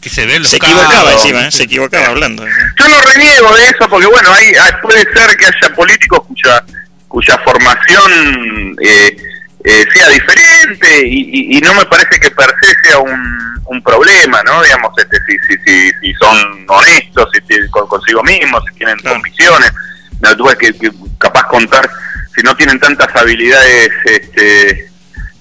que 0.00 0.08
se 0.08 0.26
ve 0.26 0.42
Se 0.44 0.56
equivocaba 0.56 1.12
encima, 1.12 1.46
¿eh? 1.46 1.50
se 1.50 1.62
equivocaba 1.64 2.06
hablando. 2.06 2.44
Yo 2.78 2.88
no 2.88 3.00
reniego 3.02 3.54
de 3.54 3.64
eso 3.66 3.88
porque, 3.88 4.06
bueno, 4.06 4.32
hay, 4.32 4.46
hay- 4.48 4.72
puede 4.82 5.00
ser 5.12 5.36
que 5.36 5.46
haya 5.46 5.74
políticos 5.74 6.20
cuya 6.28 6.64
cuya 7.08 7.36
formación 7.44 8.76
eh, 8.82 9.16
eh, 9.64 9.84
sea 9.92 10.08
diferente 10.08 11.06
y, 11.08 11.18
y- 11.52 11.58
y 11.58 11.60
no 11.60 11.74
me 11.74 11.84
parece 11.86 12.20
que 12.20 12.30
per 12.30 12.54
se 12.62 12.72
sea 12.88 12.98
un, 13.00 13.20
un 13.66 13.82
problema, 13.82 14.40
¿no? 14.44 14.62
Digamos, 14.62 14.92
este, 14.96 15.16
si, 15.26 15.36
si, 15.48 15.58
si, 15.64 15.90
si 16.00 16.14
son 16.14 16.64
honestos, 16.68 17.28
si 17.34 17.68
consigo 17.70 18.22
mismos, 18.22 18.62
si 18.70 18.76
tienen 18.78 18.96
Claro. 18.98 19.16
convicciones, 19.16 19.72
no, 20.20 20.36
tú 20.36 20.44
ves 20.46 20.56
que, 20.56 20.72
que 20.72 20.90
capaz 21.18 21.44
contar, 21.48 21.90
si 22.34 22.42
no 22.42 22.54
tienen 22.56 22.78
tantas 22.78 23.14
habilidades 23.16 23.90
este, 24.04 24.90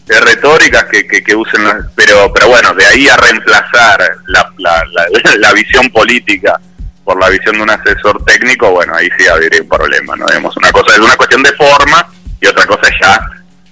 de 0.05 0.19
retóricas 0.21 0.85
que, 0.85 1.05
que, 1.07 1.23
que 1.23 1.35
usen 1.35 1.63
las- 1.63 1.85
pero 1.95 2.31
pero 2.33 2.47
bueno 2.49 2.73
de 2.73 2.85
ahí 2.85 3.07
a 3.07 3.17
reemplazar 3.17 3.99
la, 4.27 4.51
la, 4.57 4.83
la, 4.91 5.05
la 5.37 5.53
visión 5.53 5.89
política 5.91 6.59
por 7.03 7.19
la 7.19 7.29
visión 7.29 7.55
de 7.57 7.63
un 7.63 7.69
asesor 7.69 8.23
técnico 8.25 8.71
bueno 8.71 8.95
ahí 8.95 9.07
sí 9.17 9.27
habría 9.27 9.61
un 9.61 9.67
problema 9.69 10.15
no 10.15 10.25
digamos 10.27 10.55
una 10.57 10.71
cosa 10.71 10.93
es 10.93 10.99
una 10.99 11.15
cuestión 11.15 11.43
de 11.43 11.53
forma 11.53 12.07
y 12.41 12.47
otra 12.47 12.65
cosa 12.65 12.81
es 12.87 12.95
ya 13.01 13.19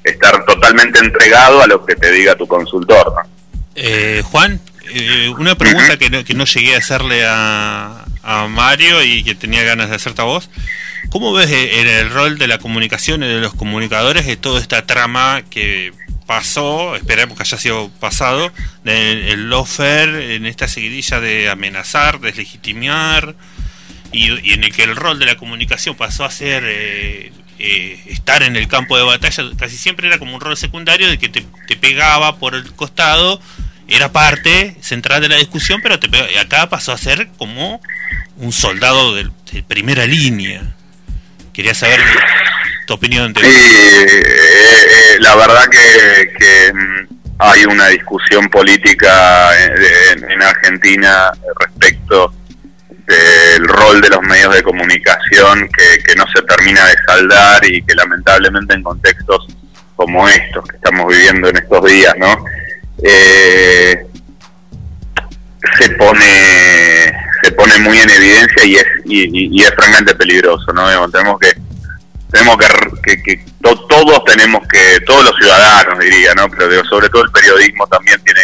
estar 0.03 0.45
totalmente 0.45 0.99
entregado 0.99 1.61
a 1.61 1.67
lo 1.67 1.85
que 1.85 1.95
te 1.95 2.11
diga 2.11 2.35
tu 2.35 2.47
consultor 2.47 3.13
¿no? 3.13 3.29
Eh, 3.75 4.23
Juan, 4.25 4.59
eh, 4.91 5.29
una 5.37 5.55
pregunta 5.55 5.97
que, 5.97 6.09
no, 6.09 6.23
que 6.23 6.33
no 6.33 6.45
llegué 6.45 6.73
a 6.75 6.79
hacerle 6.79 7.23
a, 7.27 8.05
a 8.23 8.47
Mario 8.47 9.03
y 9.03 9.23
que 9.23 9.35
tenía 9.35 9.61
ganas 9.63 9.89
de 9.91 9.95
hacerte 9.97 10.21
a 10.21 10.25
vos. 10.25 10.49
¿Cómo 11.09 11.33
ves 11.33 11.49
eh, 11.49 11.79
en 11.81 11.87
el 11.87 12.09
rol 12.09 12.37
de 12.37 12.47
la 12.47 12.57
comunicación 12.57 13.23
y 13.23 13.27
de 13.27 13.39
los 13.39 13.53
comunicadores 13.53 14.25
de 14.25 14.35
toda 14.37 14.59
esta 14.61 14.85
trama 14.85 15.41
que 15.49 15.93
pasó, 16.25 16.95
esperemos 16.95 17.37
que 17.37 17.43
haya 17.43 17.57
sido 17.57 17.89
pasado, 17.99 18.51
del 18.83 19.23
el 19.23 19.49
lawfare 19.49 20.35
en 20.35 20.45
esta 20.45 20.67
seguidilla 20.67 21.21
de 21.21 21.49
amenazar, 21.49 22.19
deslegitimar, 22.19 23.35
y, 24.11 24.27
y 24.47 24.53
en 24.53 24.63
el 24.65 24.73
que 24.73 24.83
el 24.83 24.95
rol 24.95 25.19
de 25.19 25.25
la 25.25 25.35
comunicación 25.35 25.95
pasó 25.95 26.25
a 26.25 26.31
ser 26.31 26.63
eh, 26.65 27.31
eh, 27.59 28.03
estar 28.07 28.43
en 28.43 28.57
el 28.57 28.67
campo 28.67 28.97
de 28.97 29.03
batalla, 29.03 29.43
casi 29.57 29.77
siempre 29.77 30.07
era 30.07 30.19
como 30.19 30.35
un 30.35 30.41
rol 30.41 30.57
secundario 30.57 31.09
de 31.09 31.17
que 31.17 31.29
te, 31.29 31.45
pegaba 31.77 32.37
por 32.37 32.53
el 32.55 32.73
costado, 32.73 33.41
era 33.87 34.11
parte 34.11 34.75
central 34.81 35.21
de 35.21 35.29
la 35.29 35.37
discusión, 35.37 35.79
pero 35.81 35.97
te 35.99 36.09
pegaba- 36.09 36.41
acá 36.41 36.69
pasó 36.69 36.91
a 36.91 36.97
ser 36.97 37.29
como 37.37 37.79
un 38.35 38.51
soldado 38.51 39.15
del- 39.15 39.31
de, 39.53 39.63
primera 39.63 40.05
línea. 40.05 40.75
Quería 41.57 41.73
saber 41.73 41.99
tu 42.85 42.93
opinión 42.93 43.33
de 43.33 43.41
Sí, 43.41 43.47
eh, 43.47 44.05
eh, 44.05 45.17
la 45.21 45.35
verdad 45.35 45.67
que, 45.71 46.31
que, 46.37 46.71
mm, 46.71 47.07
hay 47.39 47.65
una 47.65 47.87
discusión 47.87 48.47
política 48.47 49.49
en, 49.59 50.29
en 50.29 50.43
Argentina 50.43 51.31
respecto 51.59 52.31
del 53.07 53.67
rol 53.67 54.01
de 54.01 54.09
los 54.09 54.21
medios 54.21 54.53
de 54.53 54.61
comunicación 54.61 55.67
que, 55.75 56.03
que 56.03 56.13
no 56.13 56.25
se 56.27 56.43
termina 56.43 56.85
de 56.85 56.95
saldar 57.07 57.65
y 57.65 57.81
que 57.81 57.95
lamentablemente 57.95 58.75
en 58.75 58.83
contextos 58.83 59.47
como 59.95 60.29
estos 60.29 60.63
que 60.63 60.75
estamos 60.75 61.07
viviendo 61.07 61.49
en 61.49 61.57
estos 61.57 61.83
días, 61.85 62.13
¿no? 62.19 62.45
Eh, 63.01 64.05
se 65.79 65.89
pone 65.89 67.13
se 67.41 67.51
pone 67.53 67.79
muy 67.79 67.97
en 67.97 68.09
evidencia 68.11 68.65
y 68.65 68.75
es 68.75 68.85
y, 69.07 69.61
es 69.63 69.69
francamente 69.75 70.15
peligroso, 70.15 70.71
¿no? 70.73 70.87
Digamos, 70.87 71.11
tenemos 71.11 71.39
que 71.39 71.53
tenemos 72.31 72.57
que, 72.57 72.67
que, 73.03 73.23
que 73.23 73.45
to- 73.61 73.87
todos 73.87 74.23
tenemos 74.25 74.61
que, 74.67 74.99
todos 75.05 75.23
los 75.23 75.35
ciudadanos 75.37 75.99
diría, 75.99 76.33
¿no? 76.35 76.49
Pero 76.49 76.83
sobre 76.85 77.07
todo 77.09 77.23
el 77.23 77.31
periodismo 77.31 77.87
también 77.87 78.21
tiene 78.23 78.41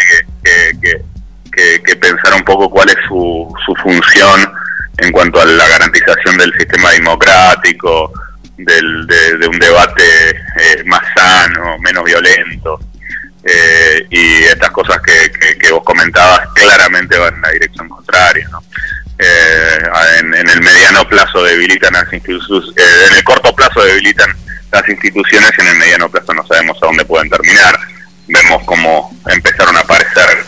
que- 1.51 1.81
que 1.85 1.95
pensar 1.97 2.33
un 2.33 2.43
poco 2.43 2.69
cuál 2.69 2.89
es 2.89 2.95
su, 3.07 3.53
su 3.65 3.75
función 3.75 4.51
en 4.97 5.11
cuanto 5.11 5.39
a 5.41 5.45
la 5.45 5.67
garantización 5.67 6.37
del 6.37 6.53
sistema 6.57 6.91
democrático, 6.91 8.11
del, 8.57 9.05
de, 9.07 9.37
de 9.37 9.47
un 9.47 9.59
debate 9.59 10.29
eh, 10.31 10.83
más 10.85 11.01
sano, 11.15 11.77
menos 11.79 12.03
violento. 12.05 12.79
Eh, 13.43 14.07
y 14.09 14.43
estas 14.43 14.71
cosas 14.71 15.01
que, 15.01 15.29
que, 15.31 15.57
que 15.57 15.71
vos 15.71 15.83
comentabas 15.83 16.47
claramente 16.55 17.17
van 17.17 17.35
en 17.35 17.41
la 17.41 17.49
dirección 17.49 17.89
contraria, 17.89 18.47
¿no? 18.49 18.63
Eh, 19.19 19.77
en, 20.19 20.33
en 20.33 20.49
el 20.49 20.61
mediano 20.61 21.07
plazo 21.07 21.43
debilitan 21.43 21.93
las 21.93 22.11
instituciones, 22.11 22.73
en 23.09 23.15
el 23.15 23.23
corto 23.23 23.55
plazo 23.55 23.83
debilitan 23.83 24.29
las 24.71 24.87
instituciones 24.89 25.51
y 25.57 25.61
en 25.61 25.67
el 25.67 25.75
mediano 25.77 26.09
plazo 26.09 26.33
no 26.33 26.45
sabemos 26.47 26.77
a 26.81 26.87
dónde 26.87 27.05
pueden 27.05 27.29
terminar. 27.29 27.77
Vemos 28.27 28.63
cómo 28.65 29.15
empezaron 29.29 29.75
a 29.77 29.81
aparecer 29.81 30.45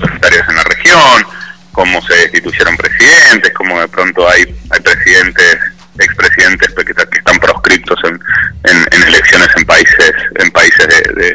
secretarios 0.00 0.48
en 0.48 0.56
la 0.56 0.64
región, 0.64 1.26
cómo 1.72 2.00
se 2.02 2.14
destituyeron 2.14 2.76
presidentes, 2.76 3.52
cómo 3.54 3.80
de 3.80 3.88
pronto 3.88 4.28
hay, 4.28 4.42
hay 4.70 4.80
presidentes, 4.80 5.58
expresidentes 5.98 6.68
que, 6.74 6.84
que 6.84 7.18
están 7.18 7.38
proscriptos 7.40 7.98
en, 8.04 8.20
en, 8.64 9.02
elecciones 9.08 9.48
en 9.56 9.64
países 9.66 10.12
en 10.36 10.50
países 10.52 10.86
de- 10.86 11.12
de- 11.14 11.32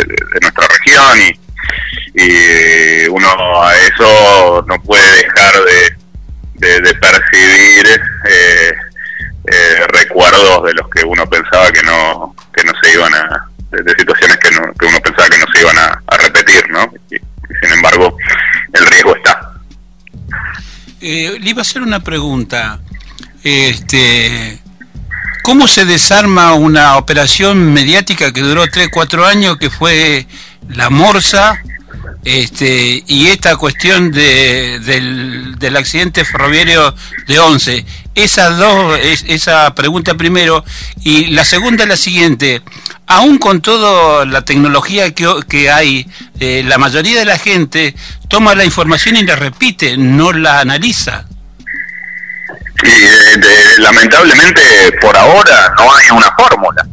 de 0.00 0.40
nuestra 0.42 0.66
región 0.68 1.20
y, 1.22 1.40
y 2.22 3.08
uno 3.08 3.62
a 3.62 3.76
eso 3.76 4.64
no 4.66 4.80
puede 4.82 5.07
eh, 7.86 8.72
eh, 9.50 9.86
recuerdos 9.88 10.64
de 10.64 10.74
los 10.74 10.88
que 10.90 11.04
uno 11.04 11.28
pensaba 11.28 11.70
que 11.70 11.82
no 11.82 12.34
que 12.52 12.64
no 12.64 12.72
se 12.82 12.92
iban 12.92 13.14
a 13.14 13.48
de, 13.70 13.94
situaciones 13.98 14.36
que, 14.38 14.50
no, 14.50 14.62
que 14.74 14.86
uno 14.86 15.00
pensaba 15.00 15.28
que 15.28 15.38
no 15.38 15.46
se 15.52 15.60
iban 15.60 15.78
a, 15.78 16.02
a 16.06 16.16
repetir 16.16 16.68
no 16.70 16.92
y, 17.10 17.16
y 17.16 17.20
sin 17.62 17.72
embargo 17.74 18.16
el 18.72 18.86
riesgo 18.86 19.16
está. 19.16 19.48
Eh, 21.00 21.38
le 21.40 21.50
iba 21.50 21.60
a 21.60 21.62
hacer 21.62 21.82
una 21.82 22.00
pregunta. 22.00 22.80
Este, 23.44 24.58
¿Cómo 25.42 25.68
se 25.68 25.84
desarma 25.84 26.54
una 26.54 26.96
operación 26.96 27.72
mediática 27.72 28.32
que 28.32 28.40
duró 28.40 28.68
3, 28.68 28.88
4 28.90 29.24
años, 29.24 29.56
que 29.58 29.70
fue 29.70 30.26
la 30.68 30.90
Morsa, 30.90 31.62
este, 32.28 33.02
y 33.06 33.28
esta 33.28 33.56
cuestión 33.56 34.10
de, 34.10 34.80
del, 34.80 35.56
del 35.58 35.76
accidente 35.76 36.24
ferroviario 36.24 36.94
de 37.26 37.38
11? 37.38 37.84
Esas 38.14 38.58
dos, 38.58 38.98
es- 39.02 39.24
esa 39.28 39.74
pregunta 39.74 40.14
primero. 40.14 40.64
Y 41.04 41.26
la 41.26 41.44
segunda 41.44 41.84
es 41.84 41.88
la 41.88 41.96
siguiente. 41.96 42.62
Aún 43.06 43.38
con 43.38 43.62
toda 43.62 44.26
la 44.26 44.42
tecnología 44.42 45.14
que, 45.14 45.26
que 45.48 45.70
hay, 45.70 46.06
eh, 46.40 46.62
la 46.66 46.76
mayoría 46.78 47.18
de 47.18 47.24
la 47.24 47.38
gente 47.38 47.94
toma 48.28 48.54
la 48.54 48.64
información 48.64 49.16
y 49.16 49.22
la 49.22 49.36
repite, 49.36 49.96
no 49.96 50.32
la 50.32 50.60
analiza. 50.60 51.24
Y 52.84 53.80
lamentablemente 53.80 54.62
por 55.00 55.16
ahora 55.16 55.72
no 55.78 55.94
hay 55.94 56.10
una 56.10 56.30
fórmula. 56.36 56.86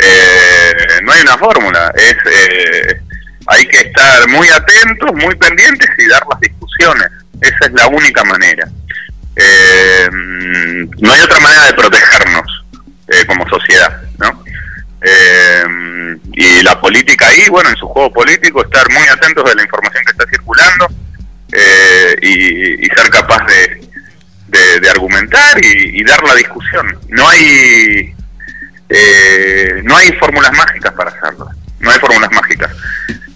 Eh, 0.00 0.72
no 1.02 1.12
hay 1.12 1.22
una 1.22 1.36
fórmula. 1.36 1.92
Es 1.96 2.14
eh, 2.32 3.00
hay 3.48 3.66
que 3.66 3.78
estar 3.78 4.28
muy 4.28 4.48
atentos, 4.48 5.10
muy 5.14 5.34
pendientes 5.36 5.88
y 5.98 6.06
dar 6.08 6.22
las 6.30 6.40
discusiones. 6.40 7.08
Esa 7.40 7.66
es 7.66 7.72
la 7.72 7.86
única 7.88 8.22
manera. 8.24 8.68
Eh, 9.36 10.08
no 10.10 11.12
hay 11.12 11.20
otra 11.20 11.40
manera 11.40 11.66
de 11.66 11.74
protegernos 11.74 12.64
eh, 13.08 13.24
como 13.26 13.48
sociedad, 13.48 14.02
¿no? 14.18 14.44
Eh, 15.00 16.16
y 16.32 16.62
la 16.62 16.80
política 16.80 17.28
ahí, 17.28 17.48
bueno, 17.48 17.70
en 17.70 17.76
su 17.76 17.86
juego 17.86 18.12
político, 18.12 18.64
estar 18.64 18.90
muy 18.90 19.06
atentos 19.08 19.48
de 19.48 19.54
la 19.54 19.62
información 19.62 20.04
que 20.04 20.10
está 20.10 20.24
circulando 20.28 20.88
y, 22.20 22.86
ser 22.96 23.10
capaz 23.10 23.46
de, 23.46 24.88
argumentar 24.90 25.58
y, 25.62 26.02
dar 26.04 26.22
la 26.24 26.34
discusión. 26.34 26.98
No 27.08 27.28
hay 27.28 28.14
no 29.84 29.96
hay 29.96 30.12
fórmulas 30.14 30.52
mágicas 30.52 30.92
para 30.94 31.10
hacerlo, 31.10 31.48
no 31.80 31.90
hay 31.90 31.98
fórmulas 31.98 32.30
mágicas. 32.32 32.70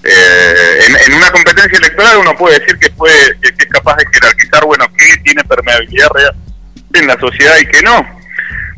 Eh, 0.05 0.79
en, 1.07 1.15
una 1.15 1.31
competencia 1.31 1.79
electoral 1.79 2.17
uno 2.19 2.37
puede 2.37 2.59
decir 2.59 2.77
que, 2.79 2.91
puede, 2.91 3.39
que, 3.41 3.51
es 3.57 3.69
capaz 3.71 3.97
de 3.97 4.05
jerarquizar, 4.13 4.65
bueno, 4.65 4.87
qué 4.97 5.17
tiene 5.19 5.45
permeabilidad 5.45 6.09
real 6.09 6.35
en 6.95 7.07
la 7.07 7.19
sociedad 7.19 7.57
y 7.61 7.67
qué 7.67 7.83
no. 7.83 8.05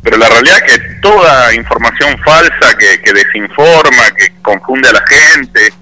Pero 0.03 0.17
la 0.17 0.29
realidad 0.29 0.59
es 0.63 0.73
que 0.73 0.79
toda 1.01 1.53
información 1.55 2.15
falsa 2.23 2.77
que, 2.77 3.11
desinforma, 3.11 4.11
que 4.15 4.33
confunde 4.43 4.89
a 4.89 4.93
la 4.93 5.03
gente, 5.07 5.73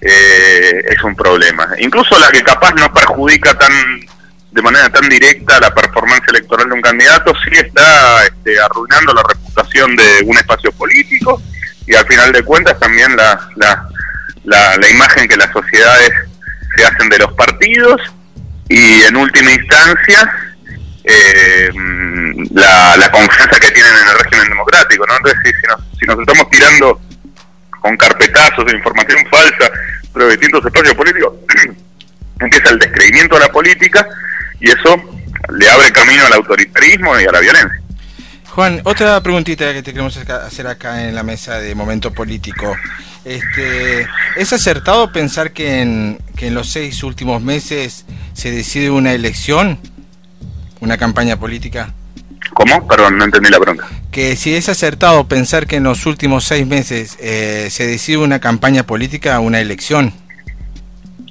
eh, 0.00 0.82
es 0.88 1.02
un 1.04 1.14
problema. 1.14 1.68
Incluso 1.78 2.18
la 2.18 2.30
que 2.30 2.42
capaz 2.42 2.72
no 2.74 2.92
perjudica 2.92 3.56
tan 3.56 3.72
de 4.50 4.62
manera 4.62 4.88
tan 4.88 5.08
directa 5.08 5.60
la 5.60 5.72
performance 5.72 6.26
electoral 6.28 6.68
de 6.68 6.74
un 6.74 6.80
candidato, 6.80 7.32
sí 7.44 7.50
está 7.52 8.24
este, 8.24 8.58
arruinando 8.58 9.14
la 9.14 9.22
reputación 9.22 9.94
de 9.94 10.22
un 10.24 10.36
espacio 10.36 10.72
político 10.72 11.40
y 11.86 11.94
al 11.94 12.06
final 12.06 12.32
de 12.32 12.42
cuentas 12.42 12.78
también 12.80 13.14
la, 13.14 13.38
la 13.56 13.88
la, 14.48 14.88
imagen 14.88 15.28
que 15.28 15.36
las 15.36 15.50
sociedades 15.52 16.10
se 16.76 16.84
hacen 16.84 17.08
de 17.08 17.18
los 17.18 17.32
partidos 17.32 18.00
y 18.68 19.02
en 19.02 19.16
última 19.16 19.50
instancia 19.52 20.30
eh, 21.04 21.70
la, 22.52 23.10
confianza 23.10 23.58
que 23.60 23.70
tienen 23.70 23.92
en 23.92 24.08
el 24.08 24.18
régimen 24.18 24.48
democrático. 24.48 25.06
¿no? 25.06 25.16
Entonces, 25.16 25.40
si, 25.44 25.66
nos, 25.66 25.98
si 25.98 26.06
nos 26.06 26.18
estamos 26.20 26.50
tirando 26.50 27.00
con 27.80 27.96
carpetazos 27.96 28.66
de 28.66 28.76
información 28.76 29.18
falsa 29.30 29.70
pero 30.12 30.28
distintos 30.30 30.64
espacios 30.64 30.94
políticos, 30.94 31.32
empieza 32.40 32.70
el 32.70 32.78
descreimiento 32.78 33.36
de 33.36 33.40
la 33.40 33.52
política 33.52 34.06
y 34.58 34.70
eso 34.70 34.96
le 35.56 35.68
abre 35.68 35.92
camino 35.92 36.24
al 36.26 36.32
autoritarismo 36.32 37.18
y 37.20 37.24
a 37.24 37.32
la 37.32 37.40
violencia. 37.40 37.80
Juan, 38.48 38.80
otra 38.84 39.20
preguntita 39.22 39.72
que 39.72 39.82
te 39.82 39.92
queremos 39.92 40.16
hacer 40.16 40.66
acá 40.66 41.06
en 41.06 41.14
la 41.14 41.22
mesa 41.22 41.60
de 41.60 41.74
momento 41.76 42.12
político. 42.12 42.76
Este, 43.28 44.06
¿Es 44.36 44.54
acertado 44.54 45.12
pensar 45.12 45.52
que 45.52 45.82
en, 45.82 46.18
que 46.34 46.46
en 46.46 46.54
los 46.54 46.70
seis 46.70 47.02
últimos 47.02 47.42
meses 47.42 48.06
se 48.32 48.50
decide 48.50 48.88
una 48.88 49.12
elección, 49.12 49.78
una 50.80 50.96
campaña 50.96 51.36
política? 51.36 51.92
¿Cómo? 52.54 52.88
Perdón, 52.88 53.18
no 53.18 53.26
entendí 53.26 53.50
la 53.50 53.60
pregunta. 53.60 53.86
Que 54.10 54.34
si 54.34 54.54
es 54.54 54.70
acertado 54.70 55.28
pensar 55.28 55.66
que 55.66 55.76
en 55.76 55.82
los 55.82 56.06
últimos 56.06 56.44
seis 56.44 56.66
meses 56.66 57.18
eh, 57.20 57.68
se 57.70 57.86
decide 57.86 58.16
una 58.16 58.38
campaña 58.38 58.84
política, 58.84 59.40
una 59.40 59.60
elección. 59.60 60.14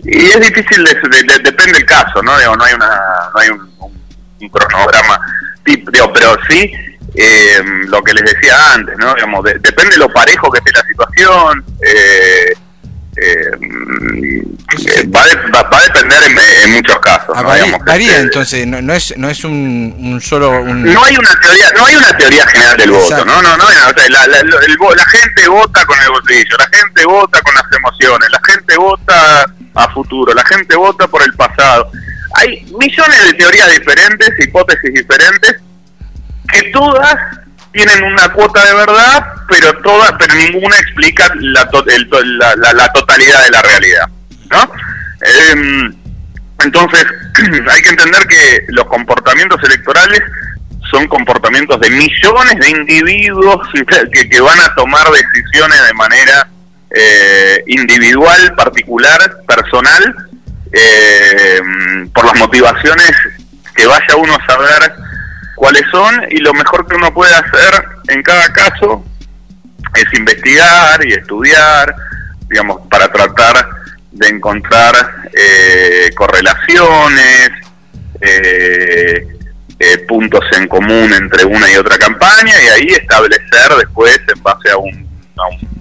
Y 0.04 0.18
es 0.18 0.40
difícil, 0.40 0.84
depende 0.84 1.74
del 1.74 1.86
caso, 1.86 2.22
¿no? 2.22 2.32
no 2.32 2.64
hay, 2.64 2.74
una, 2.76 2.88
no 3.34 3.40
hay 3.40 3.50
un, 3.50 4.52
cronograma, 4.52 5.20
pero 5.66 6.38
sí 6.48 6.72
eh, 7.20 7.64
lo 7.88 8.04
que 8.04 8.14
les 8.14 8.24
decía 8.32 8.56
antes, 8.74 8.96
¿no? 9.00 9.14
Digamos, 9.16 9.44
depende 9.44 9.90
de 9.92 9.98
lo 9.98 10.10
parejo 10.10 10.52
que 10.52 10.60
esté 10.60 10.72
la 10.72 10.86
situación, 10.86 11.66
eh, 11.82 12.54
eh, 13.20 13.50
va, 15.08 15.24
a 15.24 15.82
depender 15.82 16.20
en, 16.64 16.74
muchos 16.74 17.00
casos. 17.00 17.36
Ah, 17.36 17.42
varía, 17.42 18.20
entonces, 18.20 18.68
no, 18.68 18.94
es 18.94 19.18
no 19.18 19.30
es 19.30 19.44
un, 19.44 20.22
solo 20.24 20.64
no 20.64 21.04
hay 21.04 21.18
una 21.18 21.40
teoría 21.40 21.72
no 21.76 21.86
hay 21.88 21.96
una 21.96 22.16
teoría 22.16 22.46
general 22.46 22.78
del 22.78 22.92
voto, 22.92 23.26
no 23.26 23.42
no 23.42 23.58
no, 23.58 23.64
la, 24.10 24.28
la, 24.28 25.06
gente 25.06 25.48
vota 25.48 25.86
con 25.88 26.00
el 26.00 26.10
bolsillo, 26.10 26.56
la 26.60 26.78
gente 26.78 27.06
vota 27.06 27.42
con 27.42 27.56
las 27.56 27.66
emociones, 27.76 28.30
la 28.30 28.42
gente 28.46 28.78
vota 28.78 29.46
a 29.74 29.90
futuro, 29.92 30.32
la 30.36 30.46
gente 30.46 30.76
vota 30.76 31.08
por 31.08 31.24
el 31.24 31.34
pasado. 31.34 31.90
Hay 32.36 32.64
millones 32.80 33.24
de 33.24 33.34
teorías 33.34 33.72
diferentes, 33.72 34.30
hipótesis 34.40 34.94
diferentes 34.94 35.56
que 36.52 36.64
todas 36.72 37.16
tienen 37.72 38.04
una 38.04 38.30
cuota 38.30 38.66
de 38.66 38.74
verdad, 38.74 39.26
pero 39.50 39.74
todas, 39.82 40.14
pero 40.18 40.34
ninguna 40.36 40.78
explica 40.78 41.32
la, 41.40 41.70
la, 42.74 42.92
totalidad 42.94 43.44
de 43.44 43.52
la 43.52 43.62
realidad, 43.62 44.10
¿no? 44.50 44.72
Em, 45.22 45.94
entonces, 46.64 47.06
hay 47.72 47.82
que 47.82 47.90
entender 47.90 48.26
que 48.28 48.66
los 48.70 48.86
comportamientos 48.86 49.62
electorales 49.64 50.22
son 50.90 51.08
comportamientos 51.08 51.80
de 51.80 51.90
millones 51.90 52.56
de 52.60 52.70
individuos 52.70 53.68
que, 54.12 54.30
que 54.30 54.42
van 54.42 54.60
a 54.60 54.74
tomar 54.76 55.06
decisiones 55.12 55.86
de 55.86 55.94
manera 55.94 56.48
eh, 56.90 57.64
individual, 57.68 58.56
particular, 58.56 59.20
personal, 59.48 60.16
eh, 60.72 61.62
por 62.14 62.26
las 62.26 62.38
motivaciones 62.38 63.12
que 63.76 63.86
vaya 63.86 64.16
uno 64.18 64.34
a 64.36 64.46
saber 64.46 64.94
cuáles 65.58 65.82
son 65.92 66.24
y 66.30 66.38
lo 66.38 66.54
mejor 66.54 66.86
que 66.88 66.96
uno 66.96 67.12
puede 67.12 67.34
hacer 67.34 67.84
en 68.10 68.22
cada 68.22 68.54
caso 68.54 69.04
es 69.96 70.20
investigar 70.20 71.04
y 71.04 71.14
estudiar, 71.14 71.96
digamos, 72.48 72.82
para 72.88 73.12
tratar 73.12 73.68
de 74.12 74.28
encontrar 74.28 74.94
eh, 75.34 76.12
correlaciones, 76.16 77.50
eh, 78.22 79.28
eh, 79.80 79.98
puntos 80.08 80.46
en 80.56 80.68
común 80.68 81.12
entre 81.14 81.44
una 81.44 81.72
y 81.72 81.76
otra 81.76 81.98
campaña 81.98 82.54
y 82.62 82.68
ahí 82.68 82.88
establecer 82.90 83.76
después 83.80 84.20
en 84.36 84.44
base 84.44 84.70
a 84.70 84.78
un, 84.78 85.08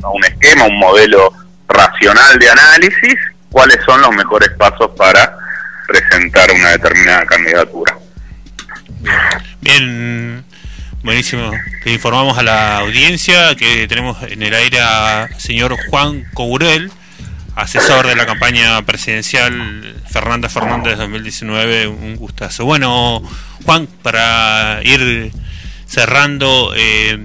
a 0.03 0.09
un 0.09 0.25
esquema, 0.25 0.65
un 0.65 0.79
modelo 0.79 1.33
racional 1.69 2.39
de 2.39 2.49
análisis, 2.49 3.17
cuáles 3.51 3.79
son 3.85 4.01
los 4.01 4.15
mejores 4.17 4.49
pasos 4.59 4.91
para 4.97 5.37
presentar 5.87 6.51
una 6.51 6.71
determinada 6.71 7.27
candidatura. 7.27 8.06
Bien, 9.61 10.45
buenísimo. 11.03 11.51
Le 11.85 11.93
informamos 11.93 12.39
a 12.39 12.43
la 12.43 12.79
audiencia 12.79 13.55
que 13.57 13.87
tenemos 13.89 14.23
en 14.23 14.43
el 14.43 14.55
aire 14.55 14.81
a 14.81 15.29
señor 15.39 15.77
Juan 15.89 16.25
Courel, 16.35 16.91
asesor 17.55 18.07
de 18.07 18.17
la 18.17 18.27
campaña 18.27 18.81
presidencial 18.83 20.03
Fernanda 20.09 20.49
Fernández 20.49 20.99
2019. 20.99 21.89
Un 21.89 22.17
gustazo. 22.17 22.65
Bueno, 22.65 23.23
Juan, 23.65 23.89
para 24.03 24.81
ir 24.85 25.33
cerrando, 25.87 26.73
eh, 26.77 27.17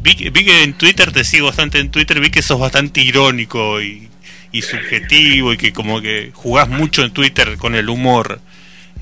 vi, 0.00 0.14
que 0.14 0.62
en 0.62 0.74
Twitter, 0.74 1.12
te 1.12 1.24
sigo 1.24 1.46
bastante 1.46 1.78
en 1.78 1.90
Twitter, 1.90 2.20
vi 2.20 2.30
que 2.30 2.42
sos 2.42 2.60
bastante 2.60 3.00
irónico 3.00 3.80
y, 3.80 4.08
y 4.52 4.62
subjetivo 4.62 5.52
y 5.52 5.56
que 5.56 5.72
como 5.72 6.00
que 6.00 6.30
jugás 6.32 6.68
mucho 6.68 7.02
en 7.02 7.10
Twitter 7.10 7.56
con 7.56 7.74
el 7.74 7.88
humor. 7.88 8.40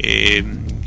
Eh, 0.03 0.45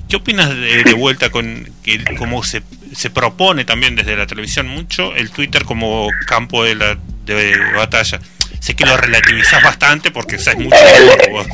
¿Qué 0.10 0.18
opinas 0.18 0.50
de, 0.50 0.94
vuelta 0.94 1.32
con 1.32 1.68
que 1.84 2.04
cómo 2.18 2.44
se, 2.44 2.62
se 2.96 3.10
propone 3.10 3.66
también 3.66 3.96
desde 3.96 4.16
la 4.16 4.28
televisión 4.28 4.68
mucho 4.68 5.16
el 5.16 5.32
Twitter 5.32 5.66
como 5.66 6.08
campo 6.28 6.64
de, 6.64 6.76
la, 6.76 6.98
de 7.26 7.58
batalla? 7.76 8.20
Sé 8.60 8.76
que 8.76 8.86
lo 8.86 8.96
relativizas 8.96 9.64
bastante 9.64 10.12
porque 10.12 10.38
sabes 10.38 10.60
mucho 10.60 10.78
de 10.78 11.30
vos. 11.32 11.48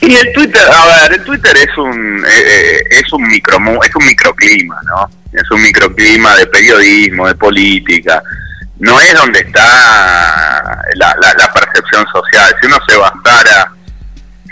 Y 0.00 0.14
el 0.14 0.32
Twitter, 0.32 0.62
a 0.70 0.86
ver, 0.86 1.18
el 1.18 1.24
Twitter 1.24 1.56
es 1.56 1.76
un 1.76 2.24
eh, 2.24 2.30
eh, 2.30 2.82
es 2.90 3.12
un 3.12 3.28
micro 3.28 3.58
es 3.82 3.94
un 3.94 4.04
microclima, 4.06 4.80
¿no? 4.84 5.10
Es 5.32 5.50
un 5.50 5.60
microclima 5.60 6.36
de 6.36 6.46
periodismo, 6.46 7.26
de 7.28 7.34
política. 7.34 8.22
No 8.78 8.98
es 9.00 9.12
donde 9.12 9.40
está 9.40 9.62
la, 10.94 11.14
la, 11.20 11.34
la 11.34 11.52
percepción 11.52 12.06
social. 12.12 12.54
Si 12.60 12.66
uno 12.66 12.78
se 12.88 12.96
bastara 12.96 13.72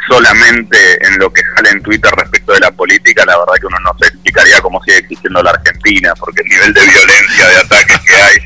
solamente 0.07 0.79
en 1.07 1.19
lo 1.19 1.33
que 1.33 1.43
sale 1.55 1.71
en 1.71 1.83
Twitter 1.83 2.11
respecto 2.17 2.53
de 2.53 2.61
la 2.61 2.71
política, 2.71 3.25
la 3.25 3.39
verdad 3.39 3.55
que 3.61 3.67
uno 3.67 3.79
no 3.81 3.93
se 3.99 4.09
explicaría 4.09 4.61
cómo 4.61 4.83
sigue 4.83 4.99
existiendo 4.99 5.43
la 5.43 5.51
Argentina, 5.51 6.15
porque 6.19 6.43
el 6.43 6.49
nivel 6.49 6.75
de 6.75 6.87
violencia, 6.87 7.49
de 7.49 7.57
ataques 7.57 8.01
que 8.07 8.17
hay 8.17 8.37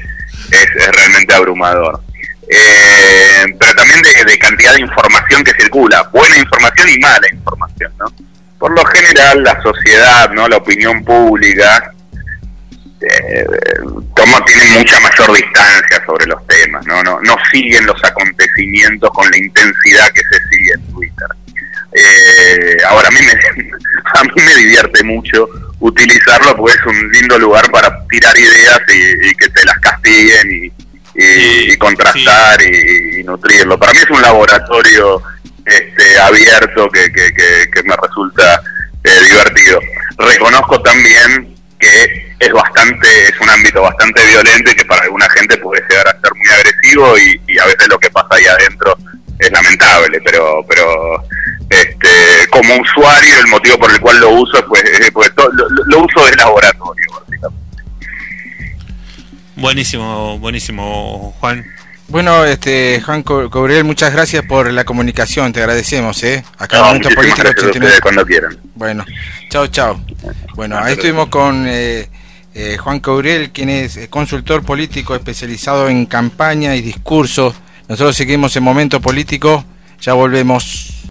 es, 0.50 0.96
realmente 0.96 1.34
abrumador. 1.34 2.00
Eh, 2.48 3.44
pero 3.58 3.74
también 3.74 4.02
de, 4.02 4.38
cantidad 4.38 4.74
de 4.74 4.80
información 4.80 5.44
que 5.44 5.52
circula, 5.52 6.02
buena 6.12 6.36
información 6.36 6.88
y 6.88 6.98
mala 6.98 7.28
información, 7.30 7.92
¿no? 7.98 8.06
Por 8.58 8.72
lo 8.76 8.84
general, 8.86 9.42
la 9.42 9.60
sociedad, 9.62 10.30
¿no? 10.32 10.48
La 10.48 10.56
opinión 10.56 11.04
pública 11.04 11.92
eh, 13.00 13.46
toma, 14.14 14.44
tiene 14.44 14.78
mucha 14.78 15.00
mayor 15.00 15.32
distancia 15.32 16.02
sobre 16.04 16.26
los 16.26 16.46
temas, 16.46 16.84
¿no? 16.86 17.02
No, 17.02 17.20
no 17.22 17.36
siguen 17.50 17.86
los 17.86 18.02
acontecimientos 18.04 19.10
con 19.10 19.30
la 19.30 19.38
intensidad 19.38 20.10
que 20.12 20.20
se 20.22 20.48
sigue 20.50 20.72
en 20.74 20.92
Twitter. 20.92 21.28
Eh, 21.92 22.76
ahora, 22.88 23.08
a 23.08 23.10
mí, 23.10 23.18
me, 23.22 23.32
a 24.14 24.24
mí 24.24 24.30
me 24.44 24.54
divierte 24.56 25.02
mucho 25.04 25.48
utilizarlo 25.80 26.56
porque 26.56 26.76
es 26.76 26.86
un 26.86 27.10
lindo 27.10 27.38
lugar 27.38 27.70
para 27.70 28.06
tirar 28.08 28.38
ideas 28.38 28.80
y, 28.88 29.34
que 29.34 29.48
te 29.48 29.64
las 29.64 29.78
castiguen 29.78 30.50
y, 30.52 30.72
y, 31.14 31.76
contrastar 31.76 32.60
y, 32.62 33.24
nutrirlo. 33.24 33.78
Para 33.78 33.92
mí 33.92 33.98
es 33.98 34.10
un 34.10 34.22
laboratorio 34.22 35.22
este, 35.64 36.18
abierto 36.18 36.88
que, 36.90 37.10
que, 37.12 37.82
me 37.84 37.96
resulta 37.96 38.62
eh, 39.04 39.24
divertido. 39.24 39.80
Reconozco 40.18 40.80
también 40.82 41.56
que 41.78 42.34
es 42.38 42.52
bastante, 42.52 43.08
es 43.28 43.40
un 43.40 43.48
ámbito 43.48 43.80
bastante 43.80 44.24
violento 44.26 44.70
y 44.70 44.74
que 44.74 44.84
para 44.84 45.02
alguna 45.02 45.28
gente 45.30 45.56
puede 45.58 45.82
llegar 45.88 46.08
a 46.08 46.20
ser 46.20 46.32
muy 46.34 46.48
agresivo 46.50 47.18
y, 47.18 47.58
a 47.58 47.66
veces 47.66 47.88
lo 47.88 47.98
que 47.98 48.10
pasa 48.10 48.28
ahí 48.32 48.46
adentro 48.46 48.96
es 49.38 49.50
lamentable, 49.50 50.20
pero 50.22 50.64
pero 50.68 51.24
este, 51.70 52.48
como 52.50 52.76
usuario 52.76 53.38
el 53.38 53.46
motivo 53.46 53.78
por 53.78 53.90
el 53.90 54.00
cual 54.00 54.18
lo 54.18 54.30
uso 54.30 54.64
pues, 54.68 54.82
pues 55.12 55.32
lo, 55.86 56.04
uso 56.04 56.26
de 56.26 56.36
laboratorio 56.36 57.06
Buenísimo, 59.56 60.38
buenísimo, 60.38 61.34
Juan. 61.38 61.66
Bueno, 62.08 62.46
este 62.46 63.00
Juan 63.02 63.22
Cobrel, 63.22 63.84
muchas 63.84 64.10
gracias 64.12 64.44
por 64.46 64.72
la 64.72 64.84
comunicación, 64.84 65.52
te 65.52 65.60
agradecemos, 65.60 66.22
¿eh? 66.24 66.42
Acá 66.56 66.78
no, 66.78 66.84
Momento 66.86 67.10
Político 67.10 67.50
cuando 68.02 68.24
quieran. 68.24 68.58
Bueno, 68.74 69.04
chao, 69.50 69.66
chao. 69.66 70.00
Bueno, 70.54 70.78
ahí 70.78 70.94
estuvimos 70.94 71.28
con 71.28 71.66
eh, 71.68 72.08
eh, 72.54 72.78
Juan 72.78 73.00
Cobrel, 73.00 73.50
quien 73.50 73.68
es 73.68 73.96
eh, 73.96 74.08
consultor 74.08 74.64
político 74.64 75.14
especializado 75.14 75.88
en 75.88 76.06
campaña 76.06 76.74
y 76.74 76.80
discurso. 76.80 77.54
Nosotros 77.86 78.16
seguimos 78.16 78.56
en 78.56 78.62
Momento 78.62 79.00
Político, 79.00 79.64
ya 80.00 80.14
volvemos. 80.14 80.99